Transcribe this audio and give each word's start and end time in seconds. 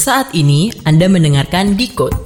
Saat 0.00 0.32
ini 0.32 0.72
Anda 0.88 1.12
mendengarkan 1.12 1.76
Decode, 1.76 2.16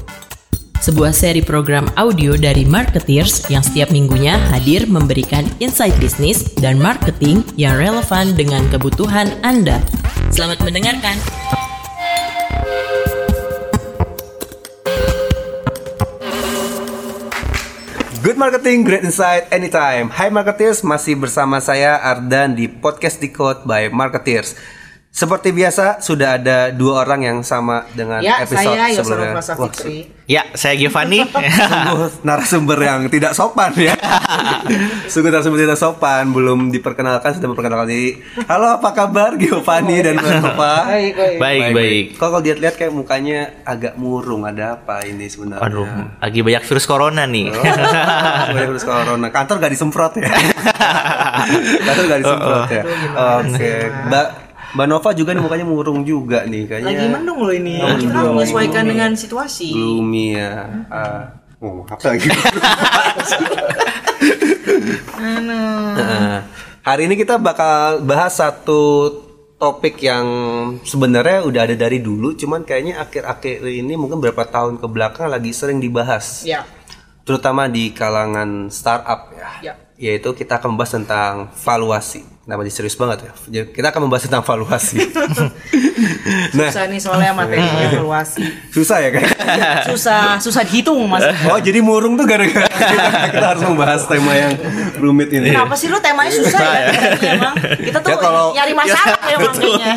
sebuah 0.79 1.11
seri 1.11 1.43
program 1.43 1.91
audio 1.99 2.39
dari 2.39 2.63
marketeers 2.63 3.51
yang 3.51 3.67
setiap 3.67 3.91
minggunya 3.91 4.39
hadir 4.55 4.87
memberikan 4.87 5.43
insight 5.59 5.91
bisnis 5.99 6.55
dan 6.63 6.79
marketing 6.79 7.43
yang 7.59 7.75
relevan 7.75 8.39
dengan 8.39 8.63
kebutuhan 8.71 9.35
Anda. 9.43 9.83
Selamat 10.31 10.63
mendengarkan. 10.63 11.19
Good 18.23 18.39
marketing, 18.39 18.87
great 18.87 19.03
insight, 19.03 19.51
anytime. 19.51 20.15
Hai 20.15 20.31
marketeers, 20.31 20.87
masih 20.87 21.19
bersama 21.19 21.59
saya 21.59 21.99
Ardan 21.99 22.55
di 22.55 22.71
podcast 22.71 23.19
Decode 23.19 23.67
by 23.67 23.91
Marketeers. 23.91 24.55
Seperti 25.15 25.55
biasa, 25.55 26.03
sudah 26.03 26.43
ada 26.43 26.75
dua 26.75 27.07
orang 27.07 27.23
yang 27.23 27.39
sama 27.47 27.87
dengan 27.95 28.19
Ya, 28.19 28.43
episode 28.43 28.75
saya 28.75 28.99
sebelumnya. 28.99 29.39
Fitri. 29.47 30.11
Ya, 30.27 30.43
saya 30.59 30.75
Giovanni. 30.75 31.23
sungguh 31.31 32.27
narasumber 32.27 32.79
yang 32.83 33.07
tidak 33.07 33.31
sopan 33.31 33.71
ya. 33.79 33.95
sungguh 35.15 35.31
narasumber 35.31 35.71
tidak 35.71 35.79
sopan, 35.79 36.35
belum 36.35 36.75
diperkenalkan, 36.75 37.31
sudah 37.31 37.47
memperkenalkan 37.47 37.95
diri. 37.95 38.27
Halo, 38.51 38.83
apa 38.83 38.91
kabar 38.91 39.39
Giovanni 39.39 40.03
dan 40.03 40.19
Nova? 40.19 40.91
Baik, 40.91 41.15
baik. 41.15 41.39
baik, 41.39 41.63
baik. 41.71 42.05
Kok 42.19 42.29
kalau 42.35 42.43
dilihat 42.43 42.75
kayak 42.75 42.91
mukanya 42.91 43.55
agak 43.63 43.95
murung, 43.95 44.43
ada 44.43 44.83
apa 44.83 45.07
ini 45.07 45.31
sebenarnya? 45.31 45.63
Aduh, 45.63 45.87
lagi 46.19 46.43
banyak 46.43 46.67
virus 46.67 46.91
corona 46.91 47.23
nih. 47.23 47.55
Banyak 47.55 48.67
virus 48.67 48.83
corona. 48.83 49.31
Kantor 49.31 49.63
gak 49.63 49.71
disemprot 49.79 50.19
ya? 50.19 50.27
Kantor 51.87 52.05
gak 52.11 52.19
disemprot 52.19 52.67
ya? 52.67 52.83
Oke. 53.39 53.73
Mbak 54.11 54.44
Mbak 54.75 54.87
Nova 54.91 55.11
juga 55.15 55.31
nih 55.39 55.43
mukanya 55.43 55.67
murung 55.67 56.03
juga 56.03 56.43
nih 56.51 56.67
kayaknya. 56.67 56.91
Lagi 56.91 57.07
mendung 57.07 57.39
loh 57.47 57.55
ini. 57.55 57.79
Kita 57.79 58.21
menyesuaikan 58.27 58.85
dengan 58.91 59.15
situasi. 59.15 59.71
Gloomy 59.71 60.35
ya. 60.35 60.67
Ah, 60.91 61.23
ngomong 61.63 61.87
apa 61.87 62.03
lagi? 62.11 62.29
Nah, 65.25 66.43
hari 66.83 67.07
ini 67.07 67.15
kita 67.15 67.39
bakal 67.39 68.03
bahas 68.03 68.35
satu 68.37 69.13
topik 69.57 70.03
yang 70.03 70.27
sebenarnya 70.83 71.47
udah 71.47 71.61
ada 71.71 71.77
dari 71.79 72.03
dulu, 72.03 72.35
cuman 72.35 72.67
kayaknya 72.67 73.01
akhir-akhir 73.01 73.65
ini 73.65 73.95
mungkin 73.95 74.19
beberapa 74.21 74.45
tahun 74.45 74.83
ke 74.83 74.87
belakang 74.91 75.31
lagi 75.31 75.55
sering 75.55 75.79
dibahas. 75.79 76.43
Ya. 76.45 76.67
terutama 77.25 77.73
di 77.73 77.89
kalangan 77.97 78.69
startup 78.69 79.33
ya. 79.33 79.51
Ya. 79.65 79.75
Yaitu 79.97 80.37
kita 80.37 80.61
akan 80.61 80.77
membahas 80.77 80.93
tentang 81.01 81.33
valuasi. 81.57 82.34
Kenapa 82.45 82.61
jadi 82.61 82.75
serius 82.75 82.93
banget 82.95 83.19
ya? 83.21 83.33
Jadi 83.49 83.73
Kita 83.73 83.89
akan 83.89 84.01
membahas 84.05 84.23
tentang 84.23 84.45
valuasi. 84.45 85.01
nah, 86.57 86.69
Susah 86.69 86.85
nih 86.87 87.01
soalnya 87.01 87.33
materinya 87.33 87.81
evaluasi. 87.89 88.45
susah 88.69 89.01
ya 89.01 89.09
kayak. 89.11 89.33
Susah, 89.89 90.37
susah 90.39 90.61
dihitung 90.63 91.01
mas. 91.05 91.25
Oh, 91.45 91.57
jadi 91.57 91.81
murung 91.81 92.15
tuh 92.15 92.29
gara-gara 92.29 92.69
kita, 92.85 93.09
kita 93.33 93.47
harus 93.49 93.65
membahas 93.65 94.05
tema 94.05 94.33
yang 94.35 94.53
rumit 94.95 95.33
ini. 95.33 95.51
Kenapa 95.51 95.73
sih 95.73 95.89
lu 95.89 95.97
temanya 95.99 96.31
susah 96.31 96.61
ya? 96.61 96.87
Kayaknya 97.17 97.33
Emang 97.33 97.55
kita 97.81 97.99
tuh 97.99 98.11
Ya, 98.13 98.17
kalau- 98.21 98.53
nyari 98.53 98.73
masalah 98.73 99.19
ya 99.25 99.37
makanya. 99.39 99.93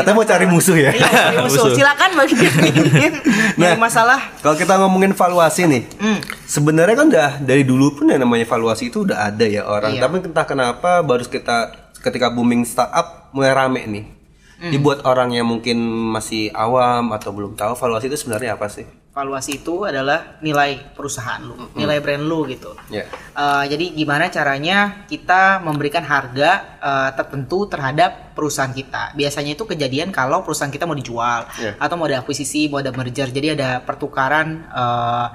Katanya 0.00 0.16
mau 0.16 0.24
cari 0.24 0.46
musuh 0.48 0.76
ya. 0.78 0.90
Iya, 0.94 1.08
cari 1.08 1.36
musuh. 1.44 1.74
Silakan 1.76 2.10
bagi 2.16 2.34
nyari 3.60 3.76
masalah. 3.76 4.20
Kalau 4.40 4.56
kita 4.56 4.80
ngomongin 4.80 5.12
valuasi 5.12 5.68
nih, 5.68 5.82
sebenarnya 6.48 6.96
kan 6.96 7.06
udah 7.12 7.30
dari 7.44 7.66
dulu 7.68 8.00
pun 8.00 8.08
yang 8.08 8.24
namanya 8.24 8.48
valuasi 8.48 8.88
itu 8.88 9.04
udah 9.04 9.28
ada 9.28 9.44
ya 9.44 9.68
orang. 9.68 9.96
Iya. 9.96 10.08
Tapi 10.08 10.14
entah 10.24 10.46
kenapa 10.48 11.04
baru 11.04 11.28
kita 11.28 11.74
ketika 12.00 12.32
booming 12.32 12.64
startup 12.64 13.28
mulai 13.36 13.52
rame 13.52 13.84
nih. 13.86 14.04
Dibuat 14.62 15.02
orang 15.02 15.34
yang 15.34 15.50
mungkin 15.50 15.74
masih 16.14 16.54
awam 16.54 17.10
atau 17.10 17.34
belum 17.34 17.58
tahu 17.58 17.74
valuasi 17.74 18.06
itu 18.06 18.14
sebenarnya 18.14 18.54
apa 18.54 18.70
sih? 18.70 18.86
Valuasi 19.12 19.60
itu 19.60 19.84
adalah 19.84 20.40
nilai 20.40 20.96
perusahaan 20.96 21.36
lu, 21.36 21.52
nilai 21.76 22.00
brand 22.00 22.24
lu 22.24 22.48
gitu. 22.48 22.72
Ya. 22.88 23.04
Eh, 23.36 23.64
jadi 23.68 23.92
gimana 23.92 24.32
caranya 24.32 25.04
kita 25.04 25.60
memberikan 25.60 26.00
harga 26.00 26.80
eh, 26.80 27.10
tertentu 27.12 27.68
terhadap 27.68 28.32
perusahaan 28.32 28.72
kita. 28.72 29.12
Biasanya 29.12 29.52
itu 29.52 29.68
kejadian 29.68 30.16
kalau 30.16 30.40
perusahaan 30.40 30.72
kita 30.72 30.88
mau 30.88 30.96
dijual 30.96 31.44
Iya. 31.60 31.76
atau 31.76 31.94
mau 32.00 32.08
ada 32.08 32.24
akuisisi, 32.24 32.72
mau 32.72 32.80
ada 32.80 32.88
merger. 32.88 33.28
Jadi 33.28 33.52
ada 33.52 33.84
pertukaran 33.84 34.64
eh, 34.72 35.26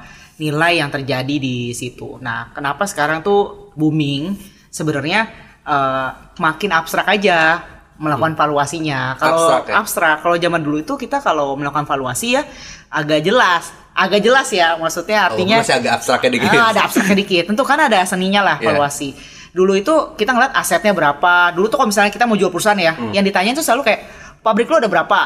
nilai 0.42 0.82
yang 0.82 0.90
terjadi 0.90 1.36
di 1.38 1.70
situ. 1.78 2.18
Nah, 2.18 2.50
kenapa 2.58 2.90
sekarang 2.90 3.22
tuh 3.22 3.70
booming? 3.78 4.34
Sebenarnya 4.74 5.30
eh, 5.62 6.10
makin 6.42 6.74
abstrak 6.74 7.06
aja 7.14 7.62
melakukan 7.98 8.34
valuasinya. 8.34 9.18
Kalau 9.18 9.38
Abstrak 9.50 9.64
ya? 9.68 9.74
abstrak, 9.78 10.18
kalau 10.22 10.36
zaman 10.38 10.62
dulu 10.62 10.78
itu 10.80 10.94
kita 10.94 11.18
kalau 11.20 11.58
melakukan 11.58 11.86
valuasi 11.86 12.38
ya 12.38 12.46
agak 12.88 13.22
jelas, 13.22 13.70
agak 13.92 14.22
jelas 14.22 14.48
ya. 14.50 14.78
Maksudnya 14.78 15.28
artinya 15.28 15.58
oh, 15.58 15.62
masih 15.66 15.76
agak 15.76 15.92
abstraknya 15.98 16.30
dikit. 16.38 16.50
Ah, 16.54 16.68
ada 16.72 16.82
abstraknya 16.86 17.18
dikit. 17.18 17.44
Tentu 17.50 17.64
kan 17.66 17.80
ada 17.82 18.00
seninya 18.06 18.42
lah 18.46 18.58
Iya. 18.62 18.70
valuasi. 18.72 19.10
Dulu 19.52 19.74
itu 19.74 19.94
kita 20.14 20.32
ngeliat 20.32 20.54
asetnya 20.54 20.94
berapa. 20.94 21.52
Dulu 21.52 21.66
tuh 21.68 21.78
kalau 21.82 21.90
misalnya 21.90 22.14
kita 22.14 22.30
mau 22.30 22.38
jual 22.38 22.54
perusahaan 22.54 22.78
ya, 22.78 22.94
Hmm. 22.94 23.12
yang 23.12 23.26
ditanya 23.26 23.58
tuh 23.58 23.66
selalu 23.66 23.90
kayak 23.90 24.02
pabrik 24.46 24.70
lu 24.70 24.78
ada 24.78 24.86
berapa? 24.86 25.22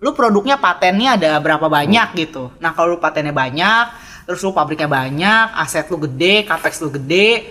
Lu 0.00 0.12
produknya 0.12 0.56
patennya 0.56 1.20
ada 1.20 1.36
berapa 1.40 1.68
banyak 1.68 2.08
Hmm. 2.12 2.16
gitu. 2.16 2.42
Nah, 2.60 2.72
kalau 2.72 2.96
lu 2.96 2.98
patennya 2.98 3.32
banyak, 3.32 3.84
terus 4.24 4.40
lu 4.40 4.52
pabriknya 4.52 4.88
banyak, 4.88 5.46
aset 5.56 5.84
lu 5.88 6.00
gede, 6.00 6.44
capex 6.44 6.80
lu 6.80 6.88
gede, 6.88 7.44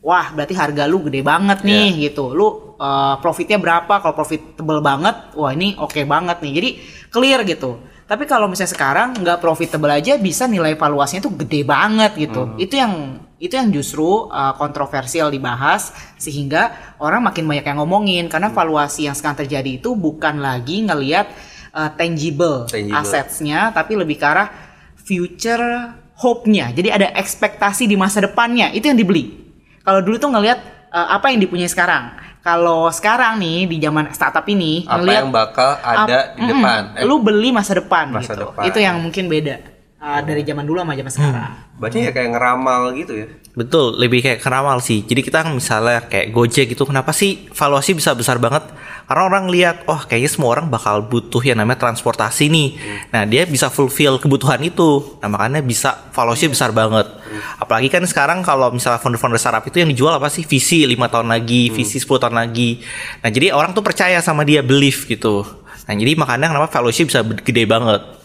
wah 0.00 0.32
berarti 0.32 0.56
harga 0.56 0.88
lu 0.88 1.04
gede 1.06 1.20
banget 1.20 1.60
nih 1.60 1.86
Iya. 1.92 2.00
gitu. 2.10 2.32
Lu 2.32 2.76
uh, 2.76 3.20
profitnya 3.20 3.60
berapa? 3.60 4.00
Kalau 4.00 4.14
profitable 4.16 4.80
banget, 4.80 5.36
wah 5.36 5.52
ini 5.52 5.76
oke 5.76 6.00
banget 6.08 6.40
nih. 6.40 6.52
Jadi 6.56 6.70
clear 7.12 7.40
gitu. 7.44 7.76
Tapi 8.10 8.26
kalau 8.26 8.50
misalnya 8.50 8.74
sekarang 8.74 9.08
nggak 9.22 9.38
profitable 9.38 9.86
aja 9.86 10.18
bisa 10.18 10.50
nilai 10.50 10.74
valuasinya 10.74 11.22
tuh 11.22 11.34
gede 11.38 11.62
banget 11.62 12.16
gitu. 12.18 12.58
Itu 12.58 12.74
yang 12.74 12.92
itu 13.38 13.54
yang 13.56 13.70
justru 13.70 14.26
uh, 14.28 14.52
kontroversial 14.58 15.30
dibahas 15.30 15.94
sehingga 16.20 16.74
orang 17.00 17.24
makin 17.24 17.46
banyak 17.46 17.64
yang 17.64 17.78
ngomongin 17.80 18.24
karena 18.28 18.50
valuasi 18.50 19.06
yang 19.08 19.14
sekarang 19.14 19.46
terjadi 19.46 19.80
itu 19.80 19.94
bukan 19.94 20.42
lagi 20.42 20.84
ngelihat 20.84 21.30
uh, 21.72 21.88
tangible, 21.94 22.66
Tangible. 22.66 22.98
assetsnya 22.98 23.70
tapi 23.72 23.94
lebih 23.96 24.18
ke 24.18 24.26
arah 24.26 24.48
future 24.96 25.94
hope-nya. 26.20 26.68
Jadi 26.74 26.88
ada 26.92 27.08
ekspektasi 27.16 27.88
di 27.88 27.96
masa 27.96 28.20
depannya 28.20 28.70
itu 28.72 28.90
yang 28.90 28.98
dibeli. 28.98 29.49
Kalau 29.90 30.06
dulu 30.06 30.22
tuh 30.22 30.30
ngelihat 30.30 30.58
uh, 30.94 31.18
apa 31.18 31.34
yang 31.34 31.42
dipunyai 31.42 31.66
sekarang. 31.66 32.14
Kalau 32.40 32.86
sekarang 32.94 33.42
nih 33.42 33.66
di 33.66 33.76
zaman 33.82 34.14
startup 34.14 34.46
ini 34.46 34.86
Apa 34.86 35.02
ngelihat 35.02 35.18
yang 35.18 35.34
bakal 35.34 35.70
ada 35.82 36.30
ap- 36.30 36.38
di 36.38 36.42
depan? 36.46 36.80
Eh, 36.94 37.02
Lu 37.02 37.18
beli 37.18 37.50
masa 37.50 37.74
depan 37.74 38.14
Masa 38.14 38.32
gitu. 38.32 38.46
depan. 38.48 38.62
Itu 38.70 38.78
yang 38.78 39.02
mungkin 39.02 39.26
beda 39.26 39.58
uh, 40.00 40.20
dari 40.24 40.42
zaman 40.42 40.64
dulu 40.64 40.80
sama 40.80 40.96
zaman 40.96 41.12
sekarang. 41.12 41.52
Berarti 41.76 41.98
ya 42.08 42.12
kayak 42.12 42.30
ngeramal 42.36 42.82
gitu 42.96 43.12
ya. 43.14 43.26
Betul, 43.50 43.98
lebih 43.98 44.24
kayak 44.24 44.40
keramal 44.40 44.78
sih. 44.80 45.04
Jadi 45.04 45.20
kita 45.26 45.44
kan 45.44 45.52
misalnya 45.52 46.06
kayak 46.06 46.32
Gojek 46.32 46.72
gitu, 46.72 46.86
kenapa 46.88 47.12
sih 47.12 47.50
valuasi 47.52 47.98
bisa 47.98 48.14
besar 48.14 48.38
banget? 48.38 48.62
Karena 49.10 49.26
orang 49.26 49.50
lihat, 49.50 49.90
oh 49.90 49.98
kayaknya 50.06 50.30
semua 50.30 50.54
orang 50.54 50.70
bakal 50.70 51.02
butuh 51.02 51.42
yang 51.42 51.58
namanya 51.58 51.82
transportasi 51.82 52.46
nih. 52.46 52.68
Nah 53.10 53.26
dia 53.26 53.42
bisa 53.42 53.66
fulfill 53.66 54.22
kebutuhan 54.22 54.62
itu. 54.62 55.18
Nah 55.18 55.26
makanya 55.26 55.66
bisa 55.66 55.98
valuasi 56.14 56.46
besar 56.46 56.70
banget. 56.70 57.10
Apalagi 57.58 57.90
kan 57.90 58.06
sekarang 58.06 58.46
kalau 58.46 58.70
misalnya 58.70 59.02
founder-founder 59.02 59.40
startup 59.40 59.66
itu 59.66 59.82
yang 59.82 59.90
dijual 59.90 60.14
apa 60.14 60.30
sih? 60.30 60.46
Visi 60.46 60.86
5 60.86 60.94
tahun 61.10 61.26
lagi, 61.26 61.74
visi 61.74 61.98
10 61.98 62.22
tahun 62.22 62.38
lagi. 62.38 62.78
Nah 63.18 63.28
jadi 63.34 63.50
orang 63.50 63.74
tuh 63.74 63.82
percaya 63.82 64.22
sama 64.22 64.46
dia, 64.46 64.62
believe 64.62 65.10
gitu. 65.10 65.42
Nah 65.90 65.94
jadi 65.98 66.14
makanya 66.14 66.54
kenapa 66.54 66.70
valuasi 66.70 67.10
bisa 67.10 67.26
gede 67.26 67.66
banget. 67.66 68.19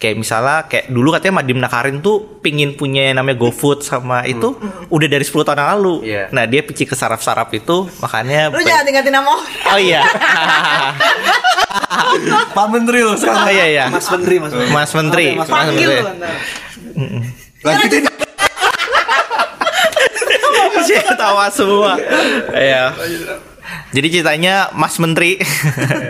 Kayak 0.00 0.16
misalnya 0.16 0.64
kayak 0.64 0.88
dulu 0.88 1.12
katanya 1.12 1.44
Madim 1.44 1.60
Nakarin 1.60 2.00
tuh 2.00 2.40
pingin 2.40 2.72
punya 2.72 3.12
yang 3.12 3.20
namanya 3.20 3.36
GoFood 3.36 3.84
sama 3.84 4.24
itu 4.24 4.56
udah 4.88 5.08
dari 5.12 5.20
10 5.20 5.44
tahun 5.44 5.60
yang 5.60 5.70
lalu. 5.76 5.94
Iya. 6.08 6.32
Nah, 6.32 6.48
dia 6.48 6.64
pici 6.64 6.88
ke 6.88 6.96
saraf-saraf 6.96 7.52
itu 7.52 7.84
makanya 8.00 8.48
Lu 8.48 8.64
jangan 8.64 8.88
tinggatin 8.88 9.12
nama. 9.12 9.36
Oh 9.68 9.76
iya. 9.76 10.00
Pak 12.56 12.66
Menteri 12.72 13.04
loh 13.04 13.12
oh 13.12 13.20
sekarang. 13.20 13.52
iya 13.52 13.66
iya. 13.68 13.84
Mas 13.92 14.08
Menteri, 14.08 14.40
Mas 14.40 14.56
Menteri. 14.56 14.72
Mas 14.72 14.88
Menteri. 14.96 15.26
Oke, 15.28 15.36
Mas 15.36 15.44
Mas 15.44 15.52
Panggil 15.52 15.88
Menteri. 15.92 16.08
Lanjutin. 17.60 18.04
Saya 20.80 21.12
ketawa 21.12 21.44
semua. 21.52 21.92
Iya. 22.56 22.96
Jadi 23.90 24.06
ceritanya 24.10 24.70
Mas 24.74 24.96
Menteri. 25.02 25.38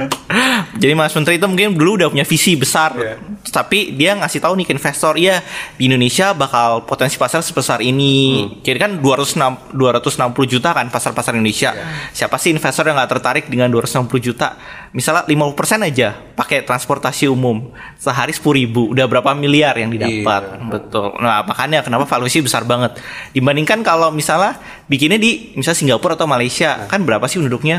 Jadi 0.82 0.92
Mas 0.92 1.12
Menteri 1.16 1.40
itu 1.40 1.46
mungkin 1.48 1.76
dulu 1.76 2.00
udah 2.00 2.08
punya 2.12 2.24
visi 2.28 2.54
besar. 2.56 2.92
Tapi 3.40 3.96
dia 3.96 4.14
ngasih 4.20 4.40
tahu 4.40 4.54
nih 4.60 4.66
ke 4.68 4.72
investor, 4.76 5.16
ya 5.16 5.40
di 5.80 5.88
Indonesia 5.88 6.36
bakal 6.36 6.84
potensi 6.84 7.16
pasar 7.16 7.40
sebesar 7.40 7.80
ini. 7.80 8.46
Jadi 8.60 8.78
kan 8.78 8.92
206 9.00 9.74
260 9.74 10.52
juta 10.52 10.76
kan 10.76 10.86
pasar-pasar 10.92 11.32
Indonesia. 11.34 11.72
Siapa 12.12 12.36
sih 12.36 12.52
investor 12.52 12.84
yang 12.84 13.00
nggak 13.00 13.10
tertarik 13.16 13.44
dengan 13.48 13.72
260 13.72 14.08
juta? 14.20 14.60
Misalnya 14.90 15.22
50% 15.22 15.86
aja 15.86 16.18
pakai 16.34 16.66
transportasi 16.66 17.30
umum. 17.30 17.70
Sehari 17.94 18.34
10 18.34 18.42
ribu, 18.58 18.90
udah 18.90 19.06
berapa 19.06 19.30
miliar 19.38 19.78
yang 19.78 19.94
didapat. 19.94 20.58
Betul. 20.66 21.14
Nah, 21.22 21.46
makanya 21.46 21.86
kenapa 21.86 22.10
valuasi 22.10 22.42
besar 22.42 22.66
banget. 22.66 22.98
Dibandingkan 23.30 23.86
kalau 23.86 24.10
misalnya 24.10 24.58
bikinnya 24.90 25.22
di 25.22 25.54
misalnya 25.54 25.78
Singapura 25.78 26.18
atau 26.18 26.26
Malaysia, 26.26 26.90
kan 26.90 27.06
berapa 27.06 27.22
sih 27.30 27.38
penduduknya? 27.38 27.69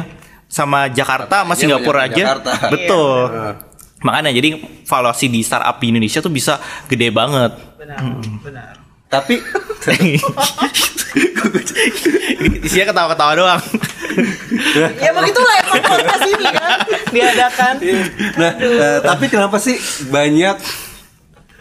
Sama 0.46 0.92
Jakarta 0.92 1.44
sama 1.44 1.56
Iya, 1.56 1.60
Singapura 1.60 2.00
aja. 2.06 2.16
Jakarta. 2.16 2.52
Betul. 2.74 3.20
Nah, 3.30 3.56
Makanya 4.02 4.34
jadi 4.34 4.58
valuasi 4.84 5.30
di 5.30 5.46
startup 5.46 5.78
di 5.78 5.94
Indonesia 5.94 6.20
tuh 6.20 6.34
bisa 6.34 6.58
gede 6.90 7.14
banget. 7.14 7.54
Benar, 7.78 8.02
benar. 8.42 8.74
Tapi 9.06 9.38
Isinya 12.62 12.86
ketawa-ketawa 12.90 13.34
doang. 13.36 13.62
ya 15.00 15.12
begitulah 15.16 15.56
emang 15.58 15.82
podcast 15.88 16.26
ini 16.34 16.46
kan 16.52 16.78
diadakan. 17.12 17.74
nah, 18.36 18.52
eh, 18.60 18.98
tapi 19.00 19.26
kenapa 19.28 19.56
sih 19.56 19.80
banyak 20.12 20.56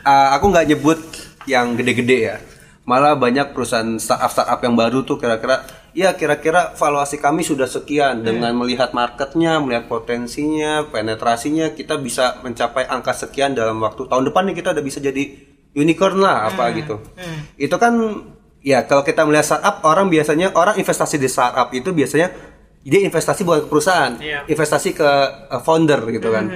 eh, 0.02 0.28
aku 0.34 0.44
nggak 0.50 0.66
nyebut 0.66 0.98
yang 1.46 1.78
gede-gede 1.78 2.18
ya. 2.26 2.36
Malah 2.90 3.14
banyak 3.14 3.54
perusahaan 3.54 3.86
startup 4.02 4.34
startup 4.34 4.58
yang 4.66 4.74
baru 4.74 5.06
tuh 5.06 5.14
kira-kira 5.22 5.62
ya 5.94 6.10
kira-kira 6.18 6.74
valuasi 6.74 7.22
kami 7.22 7.46
sudah 7.46 7.70
sekian. 7.70 8.26
Dengan 8.26 8.50
melihat 8.58 8.90
marketnya, 8.90 9.62
melihat 9.62 9.86
potensinya, 9.86 10.82
penetrasinya 10.90 11.70
kita 11.70 12.02
bisa 12.02 12.42
mencapai 12.42 12.90
angka 12.90 13.14
sekian 13.14 13.54
dalam 13.54 13.78
waktu. 13.78 14.10
Tahun 14.10 14.26
depan 14.26 14.50
nih 14.50 14.58
kita 14.58 14.74
udah 14.74 14.82
bisa 14.82 14.98
jadi 14.98 15.22
unicorn 15.78 16.18
lah 16.18 16.50
apa 16.50 16.66
gitu. 16.74 16.98
Itu 17.54 17.78
kan 17.78 17.94
ya 18.58 18.84
kalau 18.90 19.06
kita 19.06 19.22
melihat 19.22 19.46
startup 19.54 19.86
orang 19.86 20.10
biasanya 20.10 20.50
orang 20.58 20.74
investasi 20.76 21.16
di 21.16 21.30
startup 21.30 21.70
itu 21.70 21.94
biasanya 21.94 22.49
dia 22.80 23.04
investasi 23.04 23.44
bukan 23.44 23.64
ke 23.64 23.68
perusahaan, 23.68 24.12
Iya. 24.16 24.48
investasi 24.48 24.96
ke 24.96 25.10
uh, 25.52 25.60
founder 25.60 26.00
gitu 26.08 26.32
kan. 26.32 26.48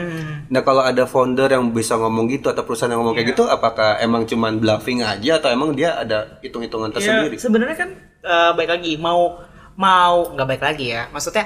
Nah 0.49 0.65
kalau 0.65 0.81
ada 0.81 1.05
founder 1.05 1.53
yang 1.53 1.69
bisa 1.69 2.01
ngomong 2.01 2.33
gitu 2.33 2.49
atau 2.49 2.65
perusahaan 2.65 2.89
yang 2.89 3.05
ngomong 3.05 3.13
kayak 3.13 3.37
gitu, 3.37 3.45
apakah 3.45 4.01
emang 4.01 4.25
cuman 4.25 4.57
bluffing 4.57 5.05
aja 5.05 5.37
atau 5.37 5.53
emang 5.53 5.77
dia 5.77 6.01
ada 6.01 6.41
hitung-hitungan 6.41 6.97
tersendiri? 6.97 7.37
Ya, 7.37 7.41
sebenarnya 7.41 7.77
kan 7.77 7.91
eh, 8.25 8.51
baik 8.57 8.71
lagi 8.73 8.93
mau 8.97 9.37
mau 9.77 10.33
nggak 10.33 10.49
baik 10.49 10.63
lagi 10.65 10.87
ya. 10.97 11.13
Maksudnya 11.13 11.45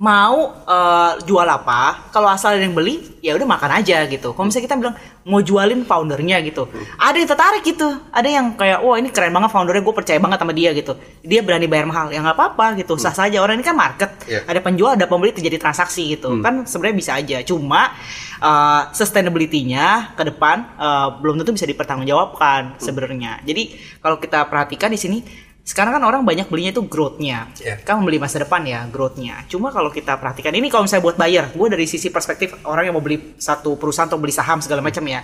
mau 0.00 0.64
eh, 0.64 1.12
jual 1.28 1.44
apa 1.44 2.08
kalau 2.08 2.32
asal 2.32 2.56
ada 2.56 2.64
yang 2.64 2.72
beli 2.72 3.04
ya 3.20 3.36
udah 3.36 3.44
makan 3.44 3.84
aja 3.84 4.08
gitu. 4.08 4.32
Kalau 4.32 4.48
misalnya 4.48 4.64
kita 4.64 4.76
bilang 4.80 4.96
mau 5.28 5.44
jualin 5.44 5.84
foundernya 5.84 6.40
gitu, 6.40 6.72
ada 6.96 7.20
yang 7.20 7.28
tertarik 7.28 7.60
gitu, 7.60 7.84
ada 8.08 8.24
yang 8.24 8.56
kayak 8.56 8.80
wah 8.80 8.96
ini 8.96 9.12
keren 9.12 9.28
banget 9.28 9.52
foundernya 9.52 9.84
gue 9.84 9.92
percaya 9.92 10.16
banget 10.16 10.40
sama 10.40 10.56
dia 10.56 10.72
gitu. 10.72 10.96
Dia 11.20 11.44
berani 11.44 11.68
bayar 11.68 11.84
mahal. 11.84 12.08
Ya 12.08 12.24
nggak 12.24 12.32
apa-apa 12.32 12.80
gitu. 12.80 12.96
Sah 12.96 13.12
saja. 13.12 13.44
Orang 13.44 13.60
ini 13.60 13.64
kan 13.64 13.76
market. 13.76 14.08
Iya. 14.24 14.48
ada 14.48 14.60
penjual 14.64 14.96
ada 14.96 15.04
pembeli 15.04 15.36
terjadi 15.36 15.60
transaksi 15.60 16.16
gitu. 16.16 16.40
Kan 16.40 16.64
sebenarnya 16.64 16.96
bisa 16.96 17.12
aja. 17.20 17.36
Cuma 17.44 17.92
uh, 18.40 18.82
sustainability-nya 18.96 20.16
ke 20.16 20.22
depan 20.32 20.80
uh, 20.80 21.20
belum 21.20 21.44
tentu 21.44 21.60
bisa 21.60 21.68
dipertanggungjawabkan 21.68 22.80
sebenarnya. 22.80 23.44
Jadi 23.44 23.76
kalau 24.00 24.16
kita 24.16 24.48
perhatikan 24.48 24.88
di 24.88 24.96
sini 24.96 25.18
sekarang 25.60 26.00
kan 26.00 26.02
orang 26.02 26.22
banyak 26.24 26.48
belinya 26.48 26.72
itu 26.72 26.82
growth-nya. 26.84 27.52
Iya. 27.60 27.74
kan 27.84 28.00
membeli 28.00 28.18
masa 28.18 28.42
depan 28.42 28.64
ya 28.64 28.88
growth-nya. 28.88 29.46
Cuma 29.46 29.70
kalau 29.70 29.92
kita 29.92 30.16
perhatikan 30.16 30.50
ini 30.56 30.72
kalau 30.72 30.88
misalnya 30.88 31.04
buat 31.04 31.16
buyer 31.20 31.46
gue 31.52 31.66
dari 31.70 31.86
sisi 31.86 32.08
perspektif 32.08 32.56
orang 32.66 32.90
yang 32.90 32.94
mau 32.96 33.04
beli 33.04 33.36
satu 33.36 33.76
perusahaan 33.76 34.08
atau 34.08 34.18
beli 34.18 34.34
saham 34.34 34.58
segala 34.58 34.80
macam 34.82 35.04
ya. 35.06 35.22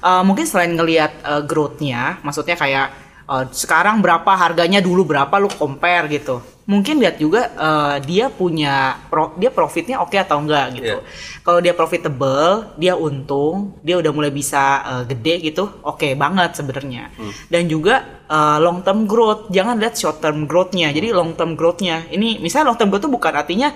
Uh, 0.00 0.24
mungkin 0.24 0.48
selain 0.48 0.72
ngelihat 0.72 1.12
uh, 1.24 1.42
growth-nya 1.44 2.24
maksudnya 2.24 2.56
kayak 2.56 3.09
uh, 3.30 3.46
sekarang 3.54 4.02
berapa 4.02 4.34
harganya 4.34 4.82
dulu 4.82 5.06
berapa 5.06 5.30
lu 5.38 5.46
compare 5.46 6.10
gitu. 6.10 6.42
Mungkin 6.66 7.02
lihat 7.02 7.18
juga 7.18 7.50
uh, 7.58 7.96
dia 8.02 8.30
punya 8.30 8.94
pro- 9.10 9.34
dia 9.38 9.50
profitnya 9.50 10.02
oke 10.02 10.14
atau 10.14 10.38
enggak 10.42 10.66
gitu. 10.78 10.98
Iya. 10.98 11.06
kalau 11.42 11.58
dia 11.58 11.74
profitable 11.74 12.76
dia 12.78 12.94
untung 12.94 13.74
dia 13.82 13.98
udah 13.98 14.12
mulai 14.14 14.30
bisa 14.30 14.82
uh, 14.86 15.02
gede 15.06 15.50
gitu 15.50 15.66
oke 15.82 16.14
banget 16.18 16.58
sebenarnya. 16.58 17.10
Dan 17.46 17.70
juga 17.70 18.22
uh, 18.26 18.58
long 18.58 18.82
term 18.82 19.06
growth 19.06 19.50
jangan 19.50 19.78
lihat 19.78 19.94
short 19.98 20.18
term 20.18 20.46
growth-nya. 20.50 20.90
Jadi 20.90 21.14
long 21.14 21.34
term 21.38 21.54
growth-nya 21.54 22.10
ini 22.10 22.38
misalnya 22.42 22.74
long 22.74 22.78
term 22.78 22.90
growth 22.90 23.06
itu 23.06 23.12
bukan 23.14 23.34
artinya 23.34 23.70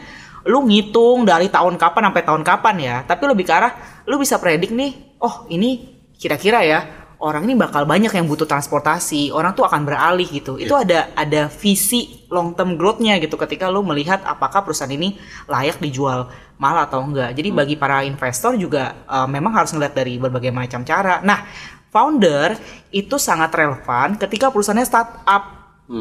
lu 0.45 0.61
ngitung 0.69 1.25
dari 1.25 1.49
tahun 1.49 1.81
kapan 1.81 2.13
sampai 2.13 2.23
tahun 2.23 2.43
kapan 2.45 2.77
ya 2.77 2.97
tapi 3.09 3.25
lebih 3.33 3.49
ke 3.49 3.53
arah 3.57 3.73
lu 4.05 4.21
bisa 4.21 4.37
predik 4.37 4.77
nih 4.77 5.17
oh 5.17 5.49
ini 5.49 5.97
kira-kira 6.21 6.61
ya 6.61 7.04
orang 7.25 7.49
ini 7.49 7.57
bakal 7.57 7.89
banyak 7.89 8.13
yang 8.13 8.29
butuh 8.29 8.45
transportasi 8.45 9.33
orang 9.33 9.57
tuh 9.57 9.65
akan 9.65 9.89
beralih 9.89 10.29
gitu. 10.29 10.61
Itu 10.61 10.77
ada 10.77 11.09
ada 11.17 11.49
visi 11.49 12.29
long 12.29 12.53
term 12.53 12.77
growth-nya 12.77 13.17
gitu 13.25 13.41
ketika 13.41 13.73
lu 13.73 13.81
melihat 13.81 14.21
apakah 14.29 14.61
perusahaan 14.61 14.93
ini 14.93 15.17
layak 15.49 15.81
dijual 15.81 16.29
mahal 16.61 16.85
atau 16.85 17.01
enggak. 17.01 17.33
Jadi 17.33 17.49
bagi 17.49 17.75
para 17.81 18.05
investor 18.05 18.61
juga 18.61 19.09
uh, 19.09 19.25
memang 19.25 19.57
harus 19.57 19.73
ngeliat 19.73 19.97
dari 19.97 20.21
berbagai 20.21 20.53
macam 20.53 20.85
cara. 20.85 21.25
Nah 21.25 21.49
founder 21.89 22.61
itu 22.93 23.17
sangat 23.17 23.49
relevan 23.57 24.21
ketika 24.21 24.53
perusahaannya 24.53 24.85
startup 24.85 25.43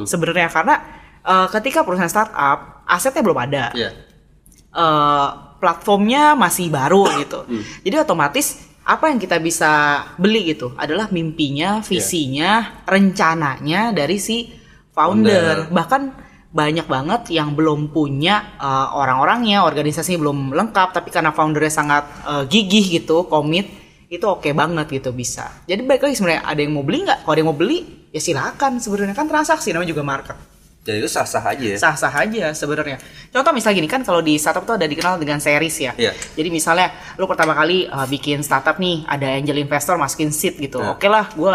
sebenarnya 0.03 0.51
karena 0.51 0.75
uh, 1.23 1.47
ketika 1.47 1.87
perusahaan 1.87 2.11
startup 2.11 2.83
asetnya 2.83 3.23
belum 3.23 3.39
ada. 3.39 3.71
Iya. 3.71 3.91
eh, 4.73 5.27
platformnya 5.61 6.35
masih 6.35 6.67
baru 6.67 7.07
gitu. 7.23 7.47
Jadi 7.87 7.95
otomatis 7.95 8.72
apa 8.83 9.07
yang 9.07 9.19
kita 9.19 9.39
bisa 9.39 10.03
beli 10.19 10.55
gitu 10.55 10.75
adalah 10.75 11.07
mimpinya, 11.07 11.79
visinya, 11.79 12.83
rencananya 12.83 13.95
dari 13.95 14.19
si 14.19 14.51
founder. 14.91 15.71
Bahkan 15.71 16.01
banyak 16.53 16.85
banget 16.85 17.21
yang 17.33 17.55
belum 17.55 17.89
punya 17.95 18.59
eh, 18.59 18.87
orang-orangnya, 18.93 19.63
organisasinya 19.63 20.19
belum 20.19 20.39
lengkap, 20.51 20.89
tapi 20.91 21.09
karena 21.09 21.31
foundernya 21.31 21.73
sangat 21.73 22.03
eh, 22.27 22.43
gigih 22.51 23.01
gitu, 23.01 23.25
komit, 23.31 23.71
itu 24.11 24.25
oke 24.27 24.51
banget 24.51 24.91
gitu 24.91 25.15
bisa. 25.15 25.63
Jadi 25.65 25.81
baik 25.87 26.03
lagi 26.03 26.15
sebenarnya 26.19 26.43
ada 26.45 26.59
yang 26.59 26.73
mau 26.75 26.85
beli 26.85 27.07
nggak? 27.07 27.19
Kalau 27.23 27.33
ada 27.33 27.39
yang 27.39 27.49
mau 27.49 27.57
beli 27.57 27.79
ya 28.13 28.21
silakan. 28.21 28.77
Sebenarnya 28.77 29.15
kan 29.15 29.25
transaksi 29.31 29.71
namanya 29.71 29.89
juga 29.95 30.05
market 30.05 30.52
Jadi 30.83 30.99
itu 30.99 31.07
sah-sah 31.07 31.39
aja 31.47 31.63
ya. 31.63 31.77
sah-sah 31.79 32.11
aja 32.11 32.51
sebenarnya. 32.51 32.99
Contoh 33.31 33.55
misalnya 33.55 33.79
gini 33.79 33.87
kan 33.87 34.03
kalau 34.03 34.19
di 34.19 34.35
startup 34.35 34.67
tuh 34.67 34.75
ada 34.75 34.83
dikenal 34.83 35.15
dengan 35.15 35.39
series 35.39 35.79
ya. 35.79 35.91
Iya. 35.95 36.11
Jadi 36.35 36.51
misalnya 36.51 36.91
lu 37.15 37.23
pertama 37.23 37.55
kali 37.55 37.87
uh, 37.87 38.03
bikin 38.03 38.43
startup 38.43 38.75
nih, 38.75 39.07
ada 39.07 39.31
angel 39.31 39.63
investor 39.63 39.95
masukin 39.95 40.35
seed 40.35 40.59
gitu. 40.59 40.83
Iya. 40.83 40.91
Oke 40.91 41.07
lah, 41.07 41.31
gue 41.31 41.53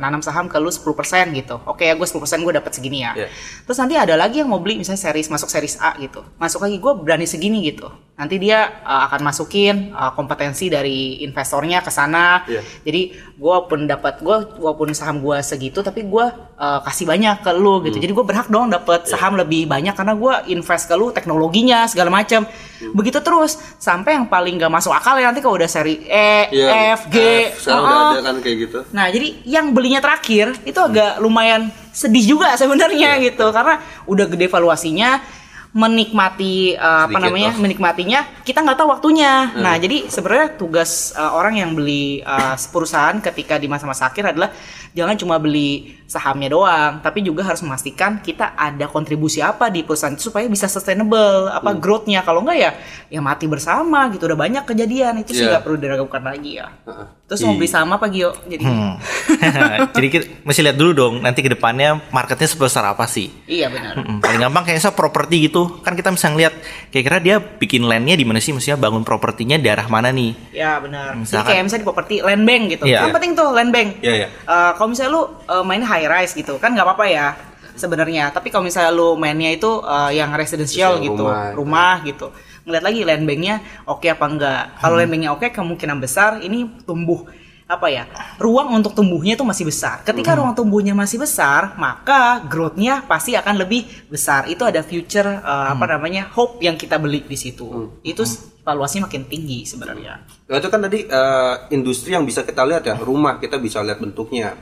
nanam 0.00 0.24
saham 0.24 0.48
ke 0.48 0.56
lu 0.56 0.72
10% 0.72 0.96
gitu. 1.36 1.60
Oke 1.68 1.84
ya 1.84 1.94
gue 1.94 2.08
10% 2.08 2.16
gue 2.40 2.52
dapat 2.56 2.72
segini 2.72 3.04
ya. 3.04 3.12
Iya. 3.20 3.28
Terus 3.68 3.76
nanti 3.76 3.94
ada 4.00 4.16
lagi 4.16 4.40
yang 4.40 4.48
mau 4.48 4.56
beli 4.64 4.80
misalnya 4.80 5.12
series 5.12 5.28
masuk 5.28 5.52
series 5.52 5.76
A 5.76 5.92
gitu. 6.00 6.24
Masuk 6.40 6.64
lagi 6.64 6.80
gue 6.80 6.92
berani 6.96 7.28
segini 7.28 7.60
gitu. 7.68 7.84
Nanti 8.16 8.36
dia 8.36 8.80
uh, 8.80 9.08
akan 9.08 9.20
masukin 9.20 9.92
uh, 9.92 10.16
kompetensi 10.16 10.72
dari 10.72 11.20
investornya 11.20 11.84
ke 11.84 11.92
sana. 11.92 12.48
Iya. 12.48 12.64
Jadi 12.80 13.00
gue 13.36 13.56
pun 13.68 13.84
dapat 13.84 14.24
gue 14.24 14.56
walaupun 14.56 14.96
saham 14.96 15.20
gue 15.20 15.36
segitu 15.40 15.84
tapi 15.84 16.08
gue 16.08 16.26
uh, 16.56 16.80
kasih 16.80 17.04
banyak 17.04 17.44
ke 17.44 17.52
lu 17.52 17.76
Hmm. 17.76 17.86
gitu. 17.92 18.00
Jadi 18.00 18.12
gue 18.12 18.24
berhak 18.24 18.48
dong 18.48 18.69
dapat 18.70 19.04
Iya. 19.04 19.18
saham 19.18 19.34
lebih 19.34 19.66
banyak 19.66 19.92
karena 19.92 20.14
gue 20.14 20.34
invest 20.48 20.86
ke 20.86 20.94
lu 20.94 21.10
teknologinya 21.10 21.84
segala 21.84 22.08
macam. 22.08 22.46
Hmm. 22.46 22.94
Begitu 22.94 23.18
terus 23.20 23.58
sampai 23.76 24.16
yang 24.16 24.24
paling 24.24 24.56
gak 24.56 24.70
masuk 24.70 24.94
akal 24.94 25.18
ya 25.18 25.28
nanti 25.28 25.42
kalau 25.42 25.58
udah 25.58 25.68
seri 25.68 26.00
E, 26.06 26.48
Iya, 26.54 26.96
F, 26.96 27.10
G. 27.10 27.16
Sekarang 27.58 27.82
udah 27.82 27.90
uh-uh. 27.92 28.12
ada 28.14 28.22
kan 28.22 28.36
kayak 28.40 28.56
gitu. 28.64 28.78
Nah, 28.94 29.06
jadi 29.10 29.28
yang 29.44 29.74
belinya 29.74 30.00
terakhir 30.00 30.54
itu 30.62 30.78
agak 30.78 31.18
lumayan 31.18 31.68
sedih 31.90 32.38
juga 32.38 32.54
sebenarnya 32.54 33.18
Iya. 33.18 33.34
gitu 33.34 33.50
karena 33.50 33.82
udah 34.06 34.26
gede 34.30 34.46
valuasinya 34.46 35.20
menikmati 35.70 36.74
uh, 36.74 37.06
apa 37.06 37.18
namanya 37.20 37.54
off. 37.54 37.58
menikmatinya 37.58 38.20
kita 38.42 38.58
nggak 38.58 38.74
tahu 38.76 38.88
waktunya 38.90 39.32
Hmm. 39.50 39.62
nah 39.62 39.74
jadi 39.74 40.06
sebenarnya 40.06 40.54
tugas 40.54 41.14
uh, 41.14 41.32
orang 41.32 41.56
yang 41.56 41.70
beli 41.72 42.20
uh, 42.22 42.58
perusahaan 42.68 43.14
ketika 43.20 43.54
di 43.54 43.66
masa-masa 43.66 44.06
akhir 44.06 44.34
adalah 44.34 44.50
jangan 44.90 45.14
cuma 45.14 45.38
beli 45.38 45.70
sahamnya 46.04 46.50
doang 46.50 46.98
tapi 46.98 47.22
juga 47.22 47.42
harus 47.42 47.62
memastikan 47.62 48.18
kita 48.18 48.52
ada 48.52 48.86
kontribusi 48.86 49.38
apa 49.38 49.66
di 49.66 49.80
perusahaan 49.80 50.10
itu 50.10 50.26
supaya 50.26 50.46
bisa 50.46 50.66
sustainable 50.66 51.46
apa 51.46 51.70
Hmm. 51.70 51.78
growth-nya 51.78 52.20
kalau 52.20 52.42
enggak 52.42 52.58
ya 52.58 52.70
ya 53.08 53.20
mati 53.20 53.46
bersama 53.46 54.10
gitu 54.10 54.26
udah 54.26 54.36
banyak 54.36 54.64
kejadian 54.64 55.22
itu 55.22 55.32
sih 55.32 55.46
Iya. 55.46 55.54
nggak 55.54 55.64
perlu 55.64 55.78
diragukan 55.78 56.22
lagi 56.22 56.58
ya 56.58 56.66
Heeh. 56.84 57.06
Terus 57.30 57.40
mau 57.40 57.54
Iya. 57.54 57.56
beli 57.56 57.68
saham 57.68 57.90
apa 57.90 58.10
Gio 58.10 58.34
jadi 58.42 58.58
Hmm. 58.60 58.98
Jadi 59.94 60.08
kita 60.08 60.24
mesti 60.42 60.60
lihat 60.60 60.74
dulu 60.74 60.90
dong 60.92 61.14
nanti 61.20 61.40
ke 61.40 61.48
depannya 61.48 62.02
marketnya 62.10 62.44
sebesar 62.44 62.82
apa 62.84 63.06
sih. 63.06 63.30
iya 63.46 63.70
benar 63.70 63.94
Mm-mm. 63.96 64.18
Paling 64.18 64.40
gampang 64.40 64.64
kayaknya 64.64 64.90
properti 64.90 65.46
gitu. 65.46 65.78
Kan 65.80 65.94
kita 65.94 66.10
bisa 66.10 66.26
ngeliat 66.28 66.54
kira-kira 66.88 67.18
dia 67.18 67.36
bikin 67.38 67.84
landnya 67.84 68.12
di 68.12 68.24
mana 68.24 68.36
sih, 68.36 68.50
maksudnya 68.50 68.74
bangun 68.76 69.00
propertinya 69.00 69.54
daerah 69.56 69.86
mana 69.86 70.10
nih. 70.10 70.34
Ya 70.50 70.76
benar. 70.76 71.14
Jadi 71.14 71.22
Misalkan- 71.22 71.46
kayak 71.48 71.62
misalnya 71.62 71.80
di 71.80 71.88
properti 71.88 72.14
land 72.18 72.42
bank 72.42 72.62
gitu. 72.68 72.82
Iya. 72.84 72.98
Kan 73.00 73.10
penting 73.12 73.32
tuh 73.32 73.48
land 73.48 73.70
bank. 73.70 73.88
Iya, 74.00 74.12
iya. 74.16 74.28
Eh, 74.28 74.70
kalau 74.74 74.88
misalnya 74.88 75.12
lu 75.12 75.22
eh, 75.46 75.64
main 75.64 75.82
high 75.82 76.06
rise 76.08 76.34
gitu 76.34 76.58
kan 76.58 76.74
nggak 76.74 76.82
apa-apa 76.84 77.06
ya 77.06 77.26
sebenarnya. 77.72 78.24
Tapi 78.30 78.48
kalau 78.48 78.64
misalnya 78.64 78.90
lu 78.90 79.14
mainnya 79.14 79.50
itu 79.50 79.70
eh, 79.80 80.10
yang 80.14 80.30
residential 80.32 80.98
Residential 80.98 81.16
gitu, 81.16 81.24
rumah. 81.24 81.54
rumah, 81.54 81.94
gitu. 82.02 82.26
Ngeliat 82.70 82.86
lagi 82.86 83.00
land 83.02 83.26
banknya 83.26 83.54
oke 83.90 84.06
apa 84.06 84.24
enggak. 84.30 84.62
Kalau 84.78 84.94
land 84.94 85.10
banknya 85.10 85.30
oke 85.34 85.50
kemungkinan 85.50 85.98
besar 85.98 86.38
ini 86.38 86.70
tumbuh 86.86 87.26
apa 87.70 87.86
ya 87.86 88.10
ruang 88.42 88.74
untuk 88.74 88.98
tumbuhnya 88.98 89.38
itu 89.38 89.46
masih 89.46 89.70
besar. 89.70 90.02
Ketika 90.02 90.34
ruang 90.34 90.58
tumbuhnya 90.58 90.90
masih 90.90 91.22
besar, 91.22 91.78
maka 91.78 92.42
growth-nya 92.50 93.06
pasti 93.06 93.38
akan 93.38 93.62
lebih 93.62 93.86
besar. 94.10 94.50
Itu 94.50 94.66
ada 94.66 94.82
future 94.82 95.38
eh, 95.38 95.66
apa 95.70 95.86
namanya 95.86 96.26
hope 96.34 96.58
yang 96.58 96.74
kita 96.74 96.98
beli 96.98 97.22
di 97.22 97.38
situ. 97.38 97.94
Itu 98.02 98.26
valuasinya 98.60 99.08
makin 99.08 99.24
tinggi 99.24 99.64
sebenarnya. 99.64 100.20
Nah, 100.50 100.56
itu 100.58 100.68
kan 100.68 100.80
tadi 100.82 101.06
eh, 101.06 101.54
industri 101.70 102.12
yang 102.12 102.26
bisa 102.26 102.42
kita 102.42 102.66
lihat 102.66 102.82
ya, 102.82 102.98
rumah 102.98 103.38
kita 103.38 103.56
bisa 103.62 103.80
lihat 103.86 104.02
bentuknya, 104.02 104.58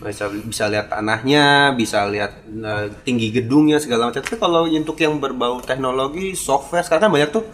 bisa 0.00 0.30
bisa 0.30 0.64
lihat 0.70 0.94
tanahnya, 0.94 1.74
bisa 1.74 2.06
lihat 2.06 2.46
eh, 2.46 2.86
tinggi 3.02 3.34
gedungnya 3.34 3.82
segala 3.82 4.14
macam. 4.14 4.22
Tapi 4.22 4.38
kalau 4.38 4.70
untuk 4.70 4.96
yang 5.02 5.18
berbau 5.18 5.58
teknologi, 5.58 6.38
software 6.38 6.86
sekarang 6.86 7.10
kan 7.10 7.12
banyak 7.18 7.30
tuh 7.34 7.44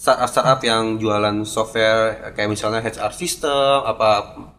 startup-startup 0.00 0.64
yang 0.64 0.96
jualan 0.96 1.44
software 1.44 2.32
kayak 2.32 2.48
misalnya 2.48 2.80
HR 2.80 3.12
system, 3.12 3.84
apa 3.84 4.08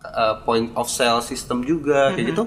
uh, 0.06 0.36
point 0.46 0.70
of 0.78 0.86
sale 0.86 1.26
system 1.26 1.66
juga 1.66 2.14
kayak 2.14 2.28
gitu. 2.30 2.44